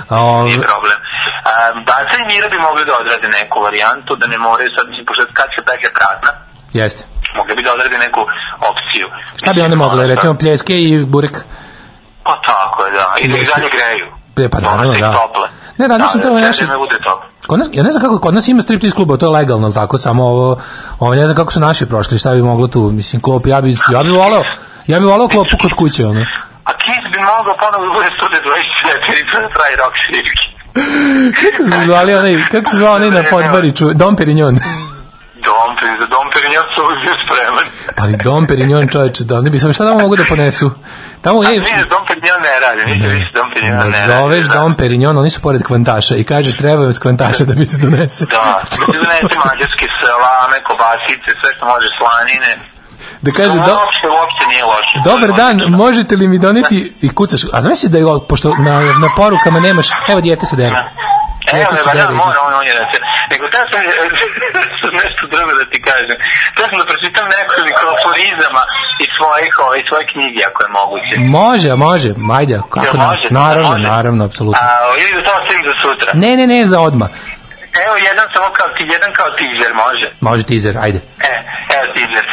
[0.09, 0.99] Ove, Nije problem.
[1.01, 5.05] Um, Daca i Mira bi mogli da odrade neku varijantu, da ne moraju sad, mislim,
[5.09, 6.33] pošto kad se petlja prazna,
[6.73, 7.05] jeste.
[7.37, 8.21] mogli bi da odrade neku
[8.63, 9.07] opciju.
[9.37, 11.45] Šta bi one mogle, recimo pljeske i burek?
[12.25, 13.07] Pa tako je, da.
[13.21, 14.07] I da ih dalje greju.
[14.39, 15.13] E, pa naravno, Da, da.
[15.13, 15.49] tople.
[15.79, 17.21] Ne, razmišljam, da, to je da, naše- Da.
[17.47, 19.75] Kod nas, ja ne znam kako, kod nas ima striptease klubova, to je legalno, ali
[19.75, 20.61] tako, samo ovo,
[20.99, 23.71] ovo ne znam kako su naši prošli, šta bi moglo tu, mislim, klop, ja bi,
[23.93, 24.43] ja bi volao,
[24.87, 26.21] ja bi volao klopu kod kuće, ono.
[26.65, 30.45] A Kiss bi mogao ponovo da bude Studio 24 i da pravi rock svirke.
[31.41, 34.59] Kako se zvali onaj, kako se zvao onaj na podbariću, Dom Perignon.
[35.47, 35.71] Dom,
[36.01, 37.67] za Dom Perignon su uvijek bio spreman.
[38.03, 40.67] Ali Dom Perignon, čoveče, da, ne bi sam, šta tamo mogu da ponesu?
[41.25, 44.13] Tamo, A ej, vidiš, Dom Perignon ne radi, nisi više Dom Perignon ne radi.
[44.13, 44.53] Nazoveš da.
[44.59, 48.25] Dom Perignon, oni su pored kvantaša i kažeš treba vas kvantaša da mi se donese.
[48.27, 52.53] Da, da ti donese mađarske salame, kobasice, sve što može slanine.
[53.25, 54.97] Da kaže, do, uopšte, uopšte nije loše.
[55.05, 58.75] dobar je dan, možete li mi doneti i kucaš, a zamisli da je, pošto na,
[58.81, 60.77] na porukama nemaš, evo dijete se dere.
[61.53, 62.99] Evo Dijete me, se da, mora on, on je reče.
[63.33, 63.81] Nego da sam,
[65.03, 66.17] nešto drugo da ti kažem.
[66.59, 68.63] Da sam da pročitam nekoliko aforizama
[69.05, 71.15] iz svojih, ovaj, svoje knjige, ako je moguće.
[71.41, 73.27] Može, može, ajde, kako ne, može?
[73.43, 73.89] naravno, Može?
[73.95, 74.63] naravno, apsolutno.
[74.65, 74.69] A,
[75.01, 76.11] ili da to ostavim za sutra.
[76.23, 77.09] Ne, ne, ne, za odma.
[77.85, 80.07] Evo jedan samo kao ti, jedan kao teaser, može?
[80.29, 80.99] Može teaser, ajde.
[81.33, 81.35] E,
[81.77, 82.25] evo teaser.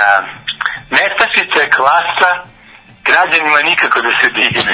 [0.00, 0.02] A,
[0.98, 2.30] nestašica je klasa,
[3.10, 4.72] građanima nikako da se digne.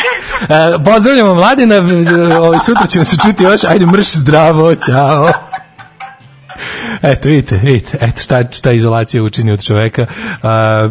[0.57, 1.77] E, pozdravljamo mladina,
[2.41, 5.33] ovaj, sutra ćemo se čuti još, ajde mrš zdravo, ćao.
[7.03, 10.07] Eto, vidite, vidite, eto šta, šta izolacija učini od čoveka.
[10.43, 10.89] A,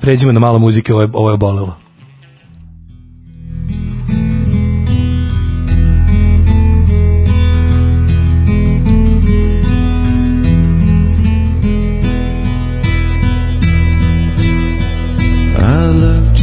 [0.00, 1.76] pređimo na malo muzike, ovo je, ovo je bolelo.
[15.60, 16.09] I loved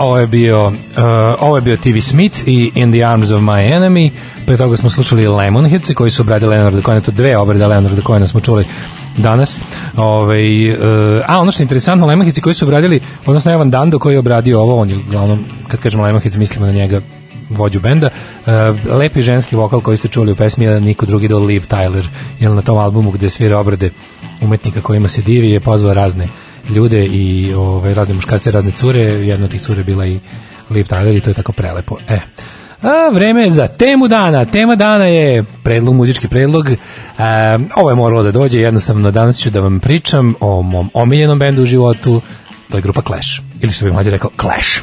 [0.00, 0.74] ovo je bio uh,
[1.40, 4.10] ovo je bio TV Smith i In the Arms of My Enemy.
[4.46, 8.26] Pre toga smo slušali Lemonheads koji su obradili Leonarda Cohena, to dve obrade Leonarda Cohena
[8.26, 8.64] smo čuli
[9.16, 9.60] danas.
[9.96, 10.76] Ovaj uh,
[11.26, 14.60] a ono što je interesantno, Lemonheads koji su obradili, odnosno Evan Dando koji je obradio
[14.60, 17.00] ovo, on je uglavnom, kad kažemo Lemonheads, mislimo na njega
[17.50, 18.08] vođu benda.
[18.46, 18.52] Uh,
[18.92, 22.04] lepi ženski vokal koji ste čuli u pesmi je niko drugi do Liv Tyler,
[22.40, 23.90] jer na tom albumu gde svira obrade
[24.42, 26.28] umetnika kojima se divi je pozvao razne
[26.68, 30.20] ljude i ovaj, razne muškarce, razne cure, jedna od tih cure bila i
[30.70, 31.96] Liv Tyler i to je tako prelepo.
[32.08, 32.20] E,
[32.82, 34.44] a, vreme za temu dana.
[34.44, 36.70] Tema dana je predlog, muzički predlog.
[36.70, 36.76] E,
[37.76, 41.62] ovo je moralo da dođe, jednostavno danas ću da vam pričam o mom omiljenom bendu
[41.62, 42.20] u životu,
[42.70, 43.28] to je grupa Clash.
[43.60, 44.80] Ili što bi mlađe rekao, Clash.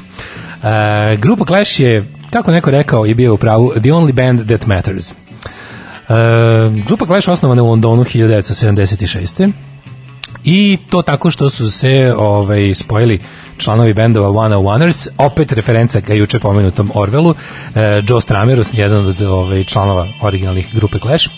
[0.64, 4.66] E, grupa Clash je, kako neko rekao i bio u pravu, the only band that
[4.66, 5.12] matters.
[5.12, 5.16] E,
[6.88, 9.52] grupa Clash osnovana u Londonu 1976.
[10.50, 13.20] I to tako što su se ovaj, spojili
[13.58, 17.36] članovi bendova One Oneers, opet referenca ka juče pomenutom Orvelu,
[17.76, 21.30] e, Joe Strameros, jedan od ovaj, članova originalnih grupe Clash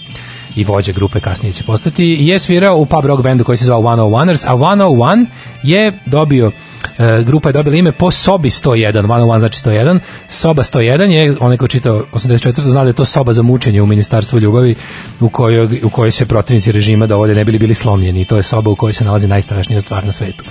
[0.55, 3.79] i vođa grupe kasnije će postati, je svirao u pub rock bendu koji se zvao
[3.79, 5.25] One Oneers, a One One
[5.63, 6.51] je dobio,
[6.97, 11.35] e, grupa je dobila ime po sobi 101, One One znači 101, soba 101 je,
[11.39, 12.61] onaj ko čitao 84.
[12.61, 14.75] zna da je to soba za mučenje u Ministarstvu ljubavi
[15.19, 18.71] u kojoj, u kojoj se protivnici režima dovode ne bili bili slomljeni to je soba
[18.71, 20.43] u kojoj se nalazi najstrašnija stvar na svetu.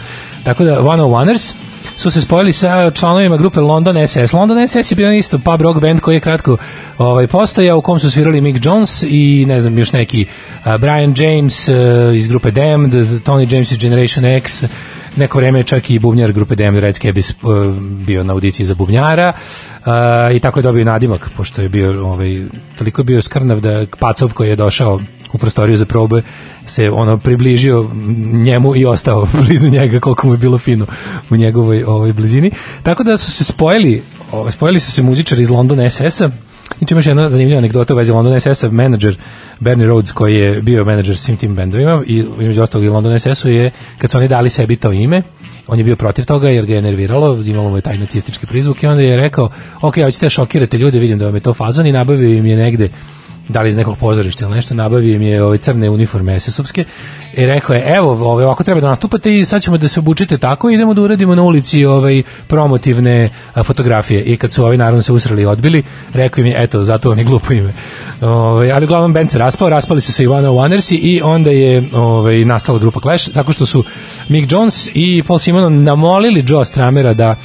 [0.45, 1.53] Tako da One Oneers
[1.99, 4.33] su se spojili sa članovima grupe London SS.
[4.33, 6.57] London SS je bio isto pub rock band koji je kratko
[6.99, 10.27] ovaj, postojao, u kom su svirali Mick Jones i ne znam, još neki
[10.65, 11.75] uh, Brian James uh,
[12.17, 12.93] iz grupe Damned,
[13.25, 14.65] Tony James iz Generation X,
[15.17, 17.37] neko vreme čak i bubnjar grupe Damned Red Skabis uh,
[17.81, 19.33] bio na audiciji za bubnjara
[19.79, 22.43] uh, i tako je dobio nadimak, pošto je bio ovaj,
[22.79, 25.01] toliko je bio skrnav da Pacov koji je došao
[25.33, 26.23] u prostoriju za probe
[26.67, 27.91] se ono približio
[28.33, 30.87] njemu i ostao blizu njega koliko mu je bilo fino
[31.31, 32.51] u njegovoj ovoj blizini.
[32.83, 34.03] Tako da su se spojili,
[34.33, 36.31] ovaj, spojili su se muzičari iz London SS-a
[36.79, 39.19] Znači imaš jedna zanimljiva anegdota u vezi London SS-a, menadžer
[39.61, 43.49] Bernie Rhodes koji je bio menadžer svim tim bendovima i između ostalog i London SS-u
[43.49, 45.23] je, kad su oni dali sebi to ime,
[45.67, 48.83] on je bio protiv toga jer ga je nerviralo, imalo mu je taj nacistički prizvuk
[48.83, 49.51] i onda je rekao,
[49.81, 52.57] ok, hoćete da šokirate ljude, vidim da vam je to fazon i nabavio im je
[52.57, 52.89] negde
[53.49, 56.85] da li iz nekog pozorišta ili nešto, nabavio im je ove crne uniforme SS-ovske
[57.33, 60.39] i rekao je, evo, ove, ovako treba da nastupate i sad ćemo da se obučite
[60.39, 64.23] tako i idemo da uradimo na ulici ovaj, promotivne a, fotografije.
[64.23, 67.25] I kad su ovi naravno se usrali i odbili, rekao im je, eto, zato je
[67.25, 67.73] glupo ime.
[68.21, 71.89] Ove, ali uglavnom band se raspao, raspali su se i One Onersi i onda je
[71.93, 73.85] ovaj, nastala grupa Clash, tako što su
[74.29, 77.37] Mick Jones i Paul Simon namolili Joe Stramera da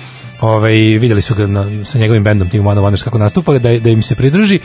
[0.43, 3.89] ovaj videli su ga na, sa njegovim bendom tim One Wonders kako nastupa da da
[3.89, 4.59] im se pridruži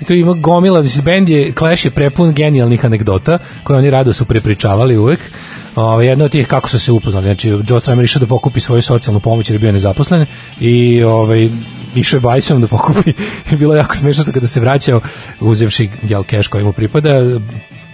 [0.00, 4.12] i to ima gomila da bend je Clash je prepun genijalnih anegdota koje oni rado
[4.12, 5.20] su prepričavali uvek
[5.76, 7.26] Ovaj jedna od tih kako su se upoznali.
[7.26, 10.26] Znači Joe Stramer išao da pokupi svoju socijalnu pomoć jer je bio nezaposlen
[10.60, 11.48] i ovaj
[11.94, 13.12] išao je bajsom da pokupi.
[13.58, 15.00] Bilo je jako smešno kada se vraćao
[15.40, 17.10] uzevši jel keš koji mu pripada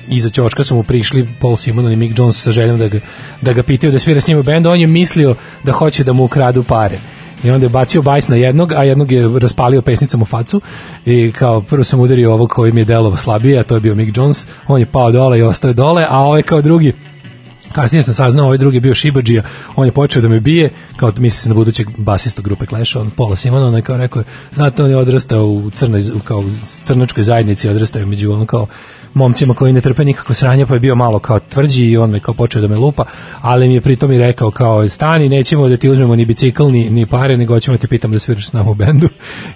[0.08, 3.00] iza ćoška su mu prišli Paul Simon i Mick Jones sa željom da ga,
[3.40, 5.34] da ga pitaju da svira s njima bend, on je mislio
[5.64, 6.98] da hoće da mu ukradu pare
[7.44, 10.60] i onda je bacio bajs na jednog, a jednog je raspalio pesnicom u facu
[11.04, 13.94] i kao prvo sam udario ovog koji mi je delovo slabije, a to je bio
[13.94, 16.92] Mick Jones, on je pao dole i ostao je dole, a ovaj kao drugi
[17.72, 19.42] Kasnije sam saznao, ovaj drugi je bio Šibadžija,
[19.76, 23.10] on je počeo da me bije, kao misli se na budućeg basistu grupe Clash, on
[23.10, 24.22] Pola Simona, on je kao rekao,
[24.52, 26.50] znate, on je odrastao u crnoj, kao u
[26.84, 28.66] crnačkoj zajednici, odrastao je među ono kao
[29.14, 32.20] momcima koji ne trpe nikako sranje, pa je bio malo kao tvrđi i on me
[32.20, 33.04] kao počeo da me lupa,
[33.40, 36.90] ali mi je pritom i rekao kao stani, nećemo da ti uzmemo ni bicikl, ni,
[36.90, 39.08] ni pare, nego ćemo te pitam da sviraš s nama u bendu.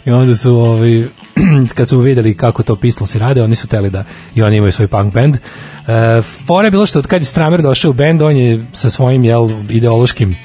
[0.04, 1.02] I onda su ovaj,
[1.76, 4.04] kad su videli kako to Pistolsi rade, oni su teli da
[4.34, 5.36] i oni imaju svoj punk band.
[5.36, 8.90] E, fora je bilo što od kad je Stramer došao u bend, on je sa
[8.90, 10.36] svojim jel, ideološkim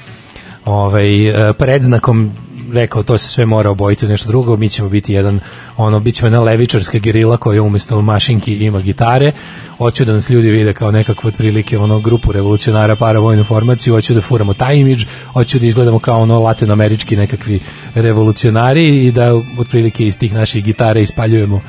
[0.64, 2.32] ovaj, e, predznakom
[2.72, 5.40] rekao to se sve mora obojiti u nešto drugo, mi ćemo biti jedan
[5.76, 9.32] ono, bit ćemo jedna levičarska gerila koja umesto mašinki ima gitare,
[9.78, 14.20] hoću da nas ljudi vide kao nekakvu otprilike ono grupu revolucionara paravojnu formaciju, hoću da
[14.20, 17.60] furamo taj imidž, hoću da izgledamo kao ono latinoamerički nekakvi
[17.94, 21.60] revolucionari i da otprilike iz tih naših gitare ispaljujemo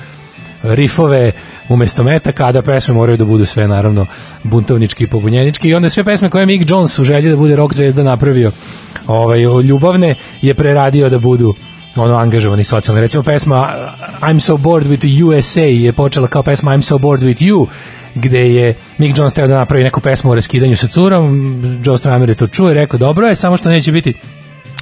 [0.64, 1.32] rifove
[1.70, 4.06] umesto metaka, a da pesme moraju da budu sve naravno
[4.44, 7.56] buntovnički i pobunjenički i onda sve pesme koje je Mick Jones u želji da bude
[7.56, 8.52] rock zvezda napravio
[9.08, 11.56] ovaj, ljubavne je preradio da budu
[11.96, 13.02] ono angažovani socijalni.
[13.02, 13.70] Recimo pesma
[14.22, 17.68] I'm so bored with the USA je počela kao pesma I'm so bored with you
[18.16, 22.30] gde je Mick Jones teo da napravi neku pesmu o raskidanju sa curom, Joe Stramer
[22.30, 24.14] je to čuo i rekao dobro je, samo što neće biti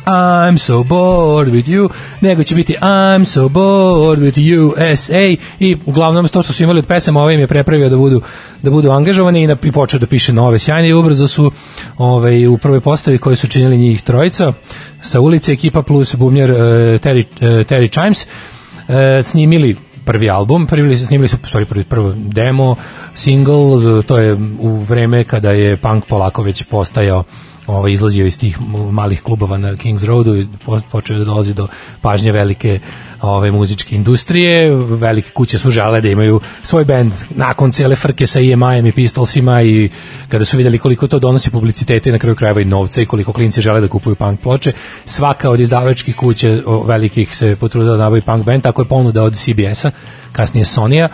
[0.09, 1.89] I'm so bored with you,
[2.21, 6.85] nego će biti I'm so bored with USA i uglavnom to što su imali od
[6.85, 8.21] pesama, ovaj im je prepravio da budu
[8.61, 11.51] da budu angažovani i, na, i počeo da piše nove sjajne i ubrzo su
[11.97, 14.53] ovaj, u prvoj postavi koji su činili njih trojica
[15.01, 19.75] sa ulice ekipa plus bumljar uh, Terry, uh, Terry Chimes uh, snimili
[20.05, 22.75] prvi album, prvi snimili su sorry, prvi prvo demo,
[23.15, 27.23] single, to je u vreme kada je punk polako već postajao
[27.69, 28.57] ovaj izlazio iz tih
[28.91, 30.47] malih klubova na Kings Roadu i
[30.91, 31.67] počeo da dolazi do
[32.01, 32.79] pažnje velike
[33.21, 38.39] ove muzičke industrije, velike kuće su žele da imaju svoj bend nakon cele frke sa
[38.39, 39.89] EMI-em i Pistolsima i
[40.29, 43.33] kada su videli koliko to donosi publicitete i na kraju krajeva i novca i koliko
[43.33, 44.73] klinci žele da kupuju punk ploče,
[45.05, 46.47] svaka od izdavačkih kuća
[46.85, 49.91] velikih se potrudila da nabavi punk band, tako je ponuda od CBS-a,
[50.31, 51.09] kasnije Sony-a,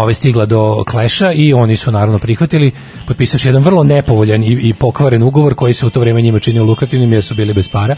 [0.00, 2.72] ovaj stigla do Clash-a i oni su naravno prihvatili,
[3.06, 6.64] potpisavši jedan vrlo nepovoljan i, i pokvaren ugovor koji se u to vreme njima činio
[6.64, 7.96] lukrativnim jer su bili bez para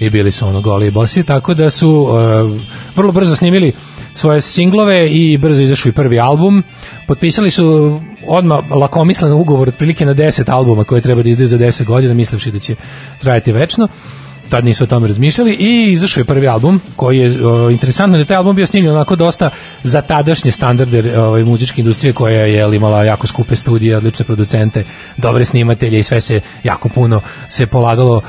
[0.00, 2.60] i bili su ono goli i bosi, tako da su uh,
[2.96, 3.72] vrlo brzo snimili
[4.14, 6.62] svoje singlove i brzo izašli prvi album.
[7.06, 11.84] Potpisali su odmah lakomislen ugovor otprilike na 10 albuma koje treba da izdaju za 10
[11.84, 12.74] godina, mislivši da će
[13.20, 13.88] trajati večno
[14.50, 18.24] tad nisu o tome razmišljali i izašao je prvi album koji je o, interesantno da
[18.24, 19.50] taj album bio snimljen onako dosta
[19.82, 24.84] za tadašnje standarde ovaj, muzičke industrije koja je imala jako skupe studije, odlične producente,
[25.16, 28.22] dobre snimatelje i sve se jako puno se polagalo uh,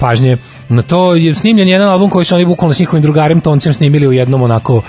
[0.00, 0.36] pažnje
[0.68, 1.14] na to.
[1.14, 4.42] Je snimljen jedan album koji su oni bukvalno s njihovim drugarem Toncem snimili u jednom
[4.42, 4.82] onako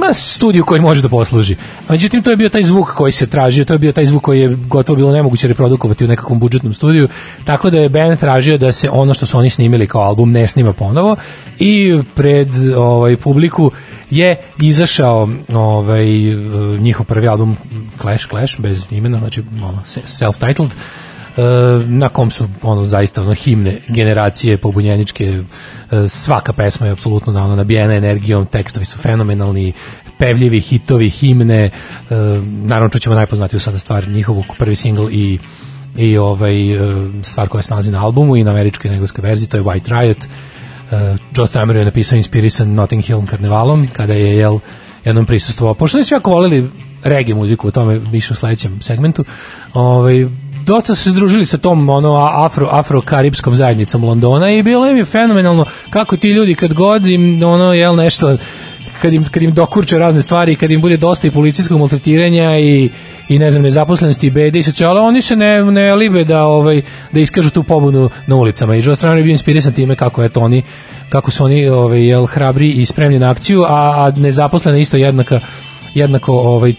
[0.00, 1.56] na studiju koji može da posluži.
[1.88, 4.40] Međutim, to je bio taj zvuk koji se tražio, to je bio taj zvuk koji
[4.40, 7.08] je gotovo bilo nemoguće reprodukovati u nekakvom budžetnom studiju,
[7.44, 10.46] tako da je band tražio da se ono što su oni snimili kao album ne
[10.46, 11.16] snima ponovo.
[11.58, 13.70] I pred ovaj publiku
[14.10, 16.06] je izašao ovaj
[16.78, 17.56] njihov prvi album
[18.00, 19.42] Clash Clash bez imena, znači
[20.06, 20.70] self-titled
[21.86, 25.42] na kom su ono zaista ono himne generacije pobunjeničke
[26.08, 29.72] svaka pesma je apsolutno na ono nabijena energijom tekstovi su fenomenalni
[30.18, 31.70] pevljivi hitovi, himne, e,
[32.44, 35.38] naravno čućemo najpoznatiju sada stvar, njihovu prvi singl i
[35.96, 36.78] i ovaj e,
[37.22, 39.62] stvar koja se nalazi na albumu i na američkoj i na engleskoj verziji, to je
[39.62, 40.18] White Riot.
[40.18, 44.58] Uh, Joe Strummer je napisao inspirisan Notting Hill karnevalom, kada je jel
[45.04, 45.74] jednom prisustvovao.
[45.74, 46.70] Pošto su svi jako voleli
[47.04, 49.24] reggae muziku, o tome više u sledećem segmentu,
[49.74, 50.26] ovaj,
[50.66, 55.04] dosta se združili sa tom ono afro afro karipskom zajednicom Londona i bilo im je
[55.04, 58.36] fenomenalno kako ti ljudi kad god im ono jel nešto
[59.02, 62.90] kad im, kad im dokurče razne stvari, kad im bude dosta i policijskog maltretiranja i,
[63.28, 66.82] i ne znam, nezaposlenosti i bede i socijala, oni se ne, ne libe da, ovaj,
[67.12, 68.76] da iskažu tu pobunu na ulicama.
[68.76, 70.62] I Joe Strano je bio inspirisan time kako eto oni
[71.08, 75.40] kako su oni ovaj, jel, hrabri i spremni na akciju, a, a nezaposlena isto jednaka
[75.94, 76.74] jednako ovaj,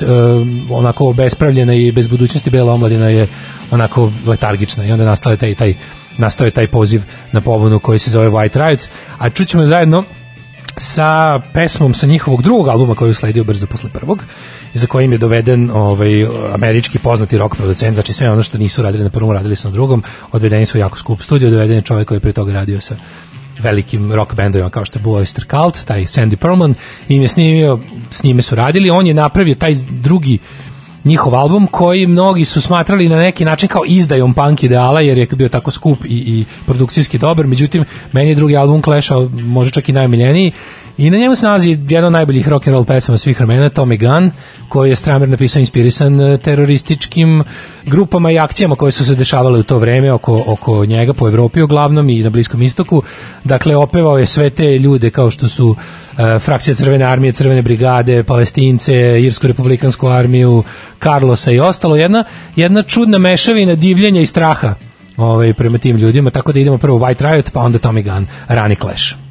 [0.69, 3.27] onako bespravljena i bez budućnosti bela omladina je
[3.71, 5.73] onako letargična i onda nastao je taj, taj,
[6.17, 7.01] nastao je taj poziv
[7.31, 8.81] na pobunu koji se zove White Riot,
[9.17, 10.03] a čućemo zajedno
[10.77, 14.23] sa pesmom sa njihovog drugog albuma koji je usledio brzo posle prvog
[14.73, 18.81] i za kojim je doveden ovaj američki poznati rock producent, znači sve ono što nisu
[18.81, 21.81] radili na prvom, radili su na drugom, odvedeni su u jako skup studio, doveden je
[21.81, 22.95] čovjek koji je pre toga radio sa
[23.60, 26.76] velikim rock bendovima kao što je Blue Oyster Cult, taj Sandy Pearlman,
[27.10, 27.80] i im je snimio,
[28.11, 30.40] s njime su radili, on je napravio taj drugi
[31.03, 35.26] njihov album koji mnogi su smatrali na neki način kao izdajom punk ideala jer je
[35.26, 39.90] bio tako skup i, i produkcijski dobar, međutim meni je drugi album Clash-a možda čak
[39.90, 40.52] i najmiljeniji
[40.97, 43.99] i na njemu se nalazi jedna od najboljih rock and roll pesama svih vremena, Tommy
[43.99, 44.31] Gunn,
[44.69, 47.43] koji je Stramer napisao inspirisan eh, terorističkim
[47.85, 51.61] grupama i akcijama koje su se dešavale u to vreme oko, oko njega po Evropi
[51.61, 53.03] uglavnom i na Bliskom istoku.
[53.43, 55.77] Dakle, opevao je sve te ljude kao što su uh,
[56.39, 60.63] frakcija Crvene armije, Crvene brigade, Palestince, Irsku republikansku armiju,
[61.03, 61.95] Carlosa i ostalo.
[61.95, 62.23] Jedna,
[62.55, 64.76] jedna čudna mešavina divljenja i straha
[65.17, 68.76] ovaj, prema tim ljudima, tako da idemo prvo White Riot, pa onda Tommy Gunn, Rani
[68.76, 69.24] Clash.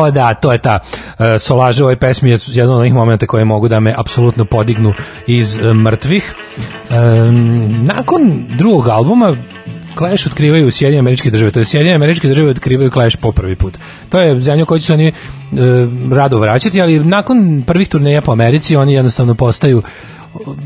[0.00, 3.26] O da, to je ta uh, solaža u ovoj pesmi je jedan od onih momenta
[3.26, 4.94] koje mogu da me apsolutno podignu
[5.26, 6.34] iz uh, mrtvih.
[6.90, 9.36] Um, nakon drugog albuma
[9.98, 13.78] Clash otkrivaju Sjedinje američke države, to je Sjedinje američke države otkrivaju Clash po prvi put.
[14.08, 15.12] To je zemlja koju će se oni e,
[16.12, 19.82] rado vraćati, ali nakon prvih turneja po Americi oni jednostavno postaju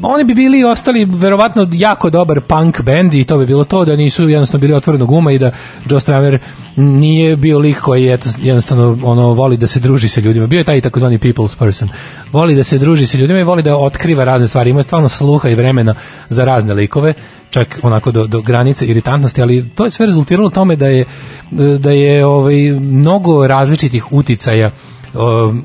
[0.02, 3.96] oni bi bili ostali verovatno jako dobar punk band i to bi bilo to da
[3.96, 5.50] nisu jednostavno bili otvorenog uma i da
[5.90, 6.38] Joe Stramer
[6.76, 10.46] nije bio lik koji eto, jednostavno ono voli da se druži sa ljudima.
[10.46, 11.88] Bio je taj takozvani people's person.
[12.32, 14.70] Voli da se druži sa ljudima i voli da otkriva razne stvari.
[14.70, 15.94] Ima stvarno sluha i vremena
[16.28, 17.14] za razne likove,
[17.50, 21.04] čak onako do, do granice iritantnosti, ali to je sve rezultiralo tome da je
[21.78, 24.70] da je ovaj mnogo različitih uticaja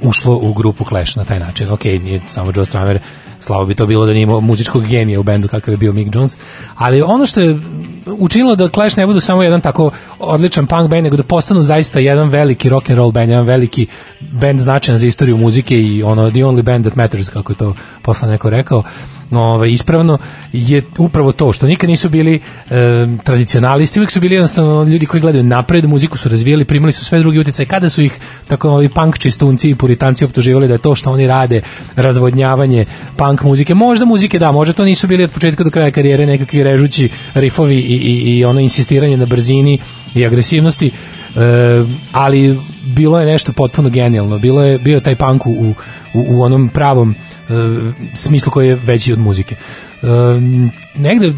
[0.03, 1.71] ušlo u grupu Clash na taj način.
[1.71, 2.99] Ok, nije samo Joe Stramer
[3.39, 6.15] slavo bi to bilo da nije imao muzičkog genija u bendu kakav je bio Mick
[6.15, 6.37] Jones,
[6.75, 7.59] ali ono što je
[8.05, 11.99] učinilo da Clash ne budu samo jedan tako odličan punk band, nego da postanu zaista
[11.99, 13.87] jedan veliki rock and roll band, jedan veliki
[14.19, 17.75] band značajan za istoriju muzike i ono the only band that matters, kako je to
[18.01, 18.83] posle neko rekao,
[19.31, 20.17] ovaj, ispravno
[20.53, 25.21] je upravo to što nikad nisu bili e, tradicionalisti, uvijek su bili jednostavno ljudi koji
[25.21, 28.89] gledaju napred, muziku su razvijali, primali su sve druge uticaje, kada su ih tako ovi
[28.89, 31.61] punk čistunci i puritanci optuživali da je to što oni rade
[31.95, 32.85] razvodnjavanje
[33.17, 36.63] punk muzike, možda muzike da, možda to nisu bili od početka do kraja karijere nekakvi
[36.63, 39.79] režući rifovi i, i, i ono insistiranje na brzini
[40.15, 40.91] i agresivnosti, e,
[42.11, 42.57] ali
[42.95, 45.75] bilo je nešto potpuno genijalno, bilo je bio taj punk u, u,
[46.13, 47.15] u onom pravom
[48.13, 49.55] smislu koji je veći od muzike.
[49.55, 50.07] E,
[50.95, 51.33] negde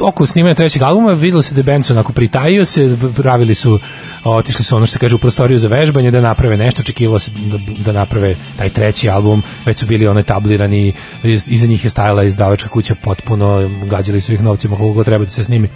[0.00, 3.78] oko snimanja trećeg albuma videlo se da je se onako pritajio se, pravili su,
[4.24, 7.30] otišli su ono što se kaže u prostoriju za vežbanje da naprave nešto, očekivalo se
[7.30, 10.92] da, da naprave taj treći album, već su bili ono tablirani,
[11.22, 15.30] iz- iza njih je stajala izdavačka kuća potpuno, gađali su ih novcima koliko treba da
[15.30, 15.68] se snimi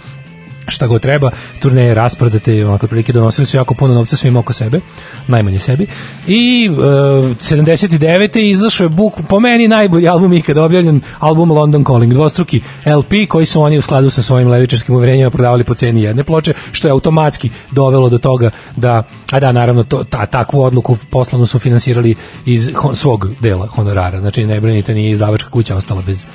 [0.69, 4.79] šta god treba, turneje rasprodate, onako prilike donosili su jako puno novca svima oko sebe,
[5.27, 5.87] najmanje sebi.
[6.27, 8.37] I uh, 79.
[8.37, 13.45] izašao je Buk, po meni najbolji album ikada objavljen, album London Calling, dvostruki LP koji
[13.45, 16.91] su oni u skladu sa svojim levičarskim uverenjima prodavali po ceni jedne ploče, što je
[16.91, 22.15] automatski dovelo do toga da, a da, naravno, to, ta, takvu odluku poslovno su finansirali
[22.45, 26.25] iz hon, svog dela honorara, znači ne brinite, nije izdavačka kuća ostala bez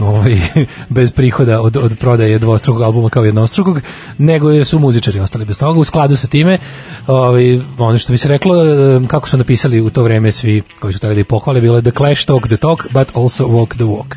[0.00, 0.38] ovaj,
[0.96, 3.80] bez prihoda od, od prodaje dvostrukog albuma kao jednostrukog,
[4.18, 5.80] nego su muzičari ostali bez toga.
[5.80, 6.58] U skladu sa time,
[7.06, 8.54] ovaj, ono što bi se reklo,
[9.06, 11.90] kako su napisali u to vreme svi koji su htjeli da pohvale, bilo je The
[11.96, 14.14] Clash Talk the Talk, but also Walk the Walk.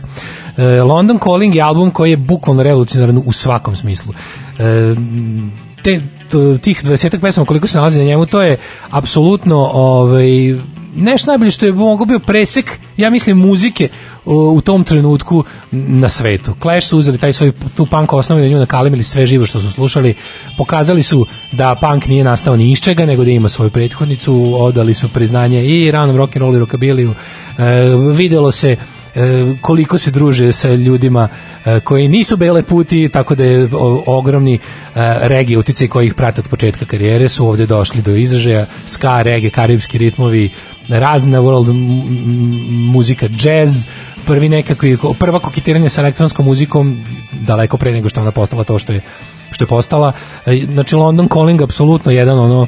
[0.57, 4.13] Eh, London Calling je album koji je bukvalno revolucionaran u svakom smislu.
[4.59, 4.95] Eh,
[5.83, 8.57] te, to, tih 20 pesama koliko se nalazi na njemu, to je
[8.89, 10.27] apsolutno ovaj,
[10.95, 13.89] nešto najbolje što je mogo bio presek, ja mislim, muzike
[14.27, 16.53] u, tom trenutku na svetu.
[16.61, 19.59] Clash su uzeli taj svoj tu punk osnovu i na nju nakalimili sve živo što
[19.59, 20.15] su slušali,
[20.57, 24.93] pokazali su da punk nije nastao ni iz čega, nego da ima svoju prethodnicu, odali
[24.93, 27.13] su priznanje i ranom rock'n'rollu i rockabiliju,
[27.57, 27.63] e,
[28.15, 28.75] videlo se
[29.15, 31.27] e, koliko se druže sa ljudima
[31.65, 33.69] e, koji nisu bele puti, tako da je
[34.05, 34.59] ogromni e,
[35.21, 39.49] regije uticaj koji ih prate od početka karijere su ovde došli do izražaja, ska, reggae,
[39.49, 40.49] karibski ritmovi,
[40.89, 41.73] razna world
[42.69, 43.85] muzika, jazz,
[44.27, 48.93] prvi nekakvi, prva koketiranje sa elektronskom muzikom daleko pre nego što ona postala to što
[48.93, 49.01] je
[49.51, 50.11] što je postala.
[50.45, 52.67] E, Znači London Calling apsolutno jedan ono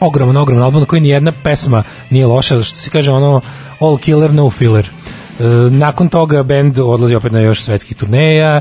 [0.00, 3.40] ogroman, ogroman album koji ni jedna pesma nije loša, što se kaže ono
[3.80, 4.86] all killer, no filler.
[4.86, 8.60] E, nakon toga band odlazi opet na još svetskih turneja,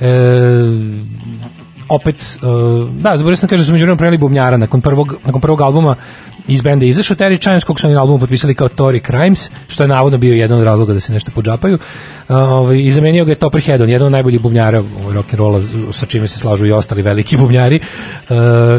[0.00, 0.10] e,
[1.88, 2.46] opet, e,
[2.90, 5.96] da, zaboravio sam da da su međuvremenu preneli bubnjara nakon prvog, nakon prvog albuma
[6.48, 9.82] iz benda izašao Terry Chimes, kog su oni na albumu potpisali kao Tory Crimes, što
[9.84, 11.74] je navodno bio jedan od razloga da se nešto podžapaju.
[11.74, 16.06] Uh, ovaj, I zamenio ga je Topper Hedon, jedan od najboljih bubnjara ovaj, rock'n'rolla, sa
[16.06, 17.80] čime se slažu i ostali veliki bubnjari.
[18.28, 18.36] Uh,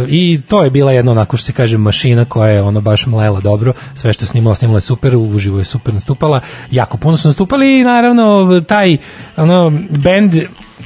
[0.08, 3.40] I to je bila jedna, onako što se kaže, mašina koja je ono baš mlela
[3.40, 3.74] dobro.
[3.96, 6.42] Sve što je snimala, snimala je super, uživo je super nastupala.
[6.72, 8.98] Jako puno su nastupali i naravno taj
[9.38, 10.34] ono, band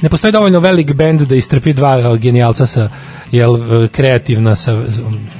[0.02, 2.88] ne postoji dovoljno velik bend da istrpi dva uh, genijalca sa
[3.30, 4.78] jel uh, kreativna sa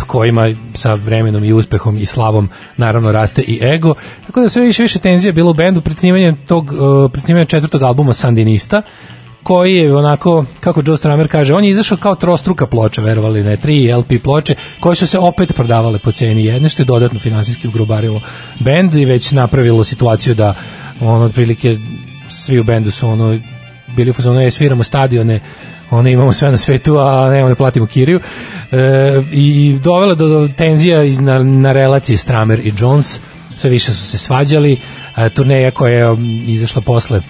[0.06, 3.94] kojima sa vremenom i uspehom i slavom naravno raste i ego.
[4.26, 7.46] Tako da sve više više tenzija bilo u bendu pred snimanjem tog uh, pred snimanjem
[7.46, 8.82] četvrtog albuma Sandinista
[9.42, 13.56] koji je onako, kako Joe Stramer kaže, on je izašao kao trostruka ploča, verovali ne,
[13.56, 17.68] tri LP ploče, koje su se opet prodavale po ceni jedne, što je dodatno finansijski
[17.68, 18.20] ugrobarilo
[18.58, 20.54] bend i već napravilo situaciju da
[21.00, 21.76] on otprilike
[22.28, 23.38] svi u bendu su ono
[23.96, 25.40] bili u fazonu, je sviramo stadione,
[25.90, 28.20] ono imamo sve na svetu, a ne, ne platimo kiriju.
[28.72, 33.20] E, I dovela do, tenzija na, na relaciji Stramer i Jones,
[33.58, 34.78] sve više su se svađali,
[35.16, 37.22] e, turneja koja je izašla posle e,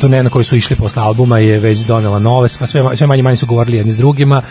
[0.00, 2.66] turneja na koji su išli posle albuma je već donela nove, sve,
[2.96, 4.42] sve manje manje su govorili jedni s drugima,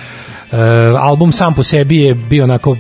[0.52, 0.58] E,
[1.00, 2.78] album sam po sebi je bio onako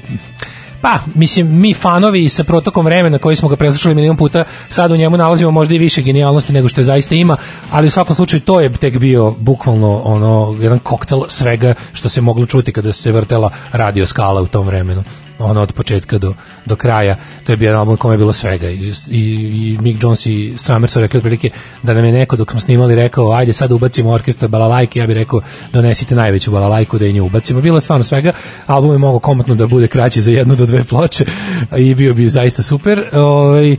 [0.85, 4.95] Pa, mislim, mi fanovi sa protokom vremena koji smo ga preslušali milion puta, sad u
[4.95, 7.37] njemu nalazimo možda i više genijalnosti nego što je zaista ima,
[7.71, 12.21] ali u svakom slučaju to je tek bio bukvalno ono, jedan koktel svega što se
[12.21, 15.03] moglo čuti kada se vrtela radio skala u tom vremenu
[15.39, 16.33] ono od početka do,
[16.65, 17.15] do kraja.
[17.43, 18.69] To je bio jedan album kome je bilo svega.
[18.69, 21.49] I, i, i Mick Jones i Stramer su rekli otprilike
[21.83, 24.99] da nam je neko dok smo snimali rekao ajde sad ubacimo orkestar balalajke.
[24.99, 25.41] Ja bih rekao
[25.73, 27.61] donesite najveću balalajku da je nju ubacimo.
[27.61, 28.31] Bilo je stvarno svega.
[28.67, 31.25] Album je mogao komotno da bude kraći za jednu do dve ploče
[31.77, 33.03] i bio bi zaista super.
[33.13, 33.77] Ovaj, e,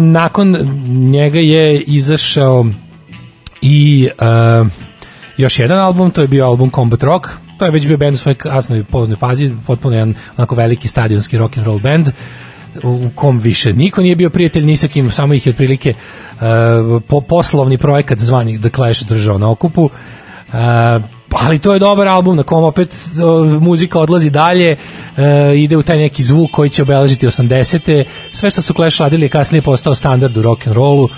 [0.00, 0.56] nakon
[1.10, 2.66] njega je izašao
[3.62, 4.64] i e,
[5.36, 7.28] još jedan album, to je bio album Combat Rock,
[7.62, 11.38] to je već bio band u svojoj kasnoj poznoj fazi, potpuno jedan onako veliki stadionski
[11.38, 12.08] rock and roll band
[12.82, 17.02] u kom više niko nije bio prijatelj ni sa kim, samo ih je otprilike uh,
[17.08, 19.82] po, poslovni projekat zvani The Clash držao na okupu.
[19.82, 19.90] Uh,
[21.30, 22.94] ali to je dobar album na kom opet
[23.60, 24.72] muzika odlazi dalje,
[25.16, 25.22] uh,
[25.56, 28.04] ide u taj neki zvuk koji će obeležiti 80.
[28.32, 31.08] Sve što su Clash radili je kasnije postao standard u rock and rollu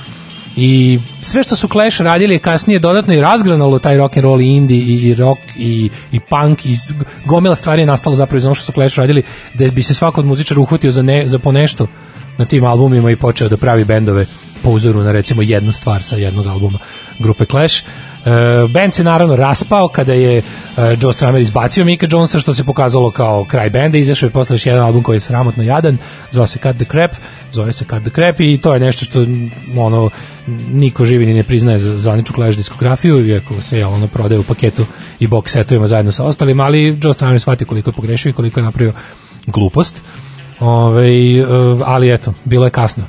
[0.57, 4.41] i sve što su Clash radili je kasnije dodatno i razgranalo taj rock and roll
[4.41, 6.77] i indie i, i rock i, i punk i
[7.25, 9.23] gomila stvari je nastalo zapravo iz ono što su Clash radili
[9.55, 11.87] da bi se svako od muzičara uhvatio za, ne, za po nešto
[12.39, 14.27] na tim albumima i počeo da pravi bendove
[14.63, 16.79] po uzoru na recimo jednu stvar sa jednog albuma
[17.19, 17.85] grupe Clash
[18.25, 22.65] Uh, band se naravno raspao kada je uh, Joe Stramer izbacio Mika Jonesa što se
[22.65, 23.99] pokazalo kao kraj benda.
[23.99, 25.99] Izašao je posle još jedan album koji je sramotno jadan
[26.31, 27.13] zove se Cut the Crap
[27.53, 29.27] zove se Cut the Crap i to je nešto što
[29.77, 30.11] ono
[30.73, 34.45] niko živi ni ne priznaje za zvaničnu Clash diskografiju iako se je ono prodaje u
[34.45, 34.87] paketu
[35.21, 38.61] i box setovima zajedno sa ostalim ali Joe Stramer shvatio koliko je pogrešio i koliko
[38.61, 38.93] je napravio
[39.47, 40.03] glupost
[40.61, 41.09] Ove,
[41.85, 43.05] ali eto, bilo je kasno.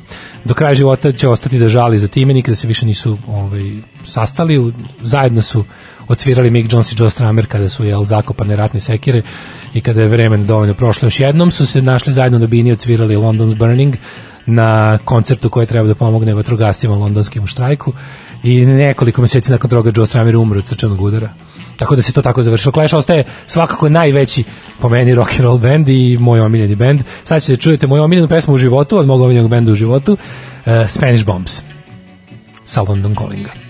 [0.45, 3.72] Do kraja života će ostati da žali za time, nikada se više nisu ovaj,
[4.03, 5.63] sastali, zajedno su
[6.07, 9.22] odsvirali Mick Jones i Joe Stramer kada su jel, zakopane ratne sekire
[9.73, 13.15] i kada je vremen dovoljno prošlo još jednom su se našli zajedno na bini odsvirali
[13.15, 13.95] London's Burning
[14.45, 17.93] na koncertu koji treba da pomogne vatrogascima londonskim u štrajku
[18.43, 21.30] i nekoliko meseci nakon toga Joe Stramer umre od srčanog udara.
[21.77, 22.72] Tako da se to tako završilo.
[22.72, 24.43] Clash ostaje svakako najveći
[24.80, 27.02] po meni rock and roll band i moj omiljeni band.
[27.23, 30.73] Sad ćete čujete moju omiljenu pesmu u životu od mog omiljenog benda u životu, uh,
[30.88, 31.61] Spanish Bombs
[32.64, 33.64] sa London Callinga.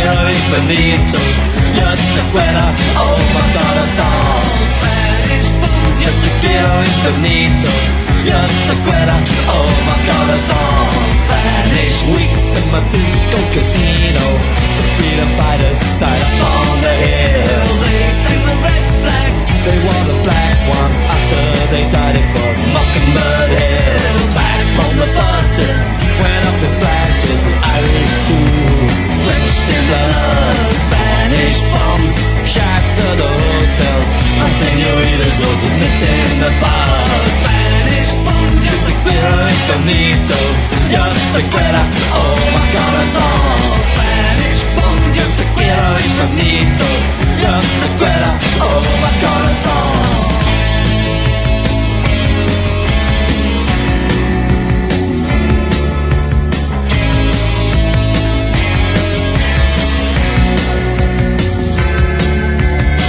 [0.00, 1.18] Infinito.
[2.14, 2.22] Te
[2.96, 4.40] oh my corazón.
[4.76, 5.96] Spanish bombs.
[6.00, 7.70] Yo te quiero infinito.
[8.24, 8.74] Te
[9.54, 10.88] oh my corazón.
[11.26, 14.24] Spanish weeks in my disco casino.
[14.76, 17.68] The freedom fighters died up on the hill.
[17.82, 19.29] They sang the red flag.
[19.60, 24.18] They wore the black one after they died in Fort Mockingbird Hill.
[24.32, 25.80] Back from the buses,
[26.16, 27.42] went up in flashes.
[27.60, 28.48] Irish too,
[29.20, 30.56] drenched in blood.
[30.88, 32.16] Spanish bombs
[32.48, 34.10] shattered the hotels.
[34.40, 37.20] And senoritas all dismissed in the bar.
[37.36, 40.40] Spanish bombs, yo te quiero infinito.
[40.88, 41.04] Yo
[41.36, 41.82] te quiero,
[42.16, 43.68] oh my corazón.
[43.92, 44.39] Spanish bombs,
[47.80, 48.30] te quiero,
[48.60, 50.10] oh my corazón.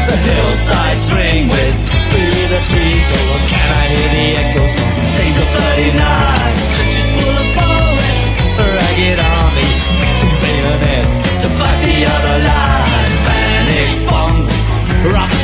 [0.08, 1.78] The hillsides ring with
[2.52, 4.92] the people Can I hear the echoes from
[5.38, 6.31] of 39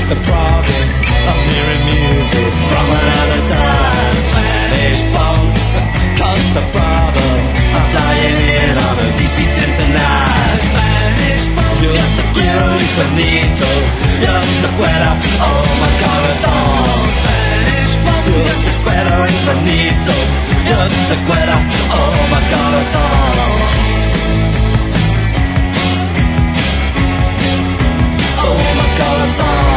[0.08, 0.96] the province
[1.28, 4.16] I'm hearing music From another time.
[4.24, 5.60] Spanish bombs
[6.16, 7.36] Cause the problem
[7.76, 13.70] I'm flying in on a DC-10 tonight Spanish bombs Yo te quiero infinito
[14.24, 15.12] Yo te quiero,
[15.44, 16.88] oh my corazón.
[17.20, 20.16] Spanish bombs Yo te quiero infinito
[20.72, 20.80] Yo
[21.10, 21.56] te quiero,
[22.00, 23.68] oh my corazón.
[28.40, 29.77] Oh my corazón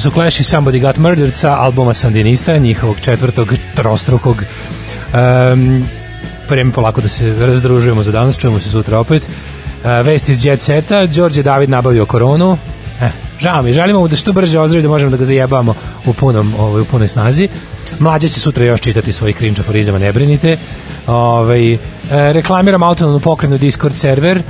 [0.00, 4.36] su Clash i Somebody Got Murdered sa albuma Sandinista, njihovog četvrtog trostrukog.
[5.52, 5.84] Um,
[6.48, 9.22] vreme polako da se razdružujemo za danas, čujemo se sutra opet.
[9.22, 12.58] Uh, vest iz Jet Seta, Đorđe David nabavio koronu.
[13.00, 13.10] Eh,
[13.40, 15.74] žao mi, želimo mu da što brže ozdravi da možemo da ga zajebamo
[16.06, 17.48] u, punom, ovaj, u punoj snazi.
[17.98, 20.56] Mlađe će sutra još čitati svojih cringe aforizama, ne brinite.
[21.06, 21.78] Ovaj, e,
[22.10, 24.42] reklamiram autonomnu pokretnu Discord server e,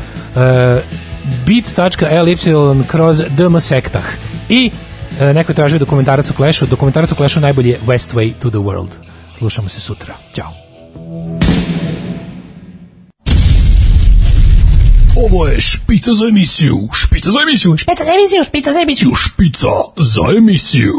[1.47, 4.05] bit.ly kroz dm sektah.
[4.48, 4.70] I
[5.21, 6.67] neko je tražio dokumentarac o Clashu.
[6.67, 8.91] Dokumentarac o Clashu najbolji je West Way to the World.
[9.39, 10.17] Slušamo se sutra.
[10.35, 10.53] Ćao.
[15.17, 19.69] Ovo je špica za emisiju, špica za emisiju, špica za emisiju, špica za emisiju, špica
[19.97, 20.95] za emisiju.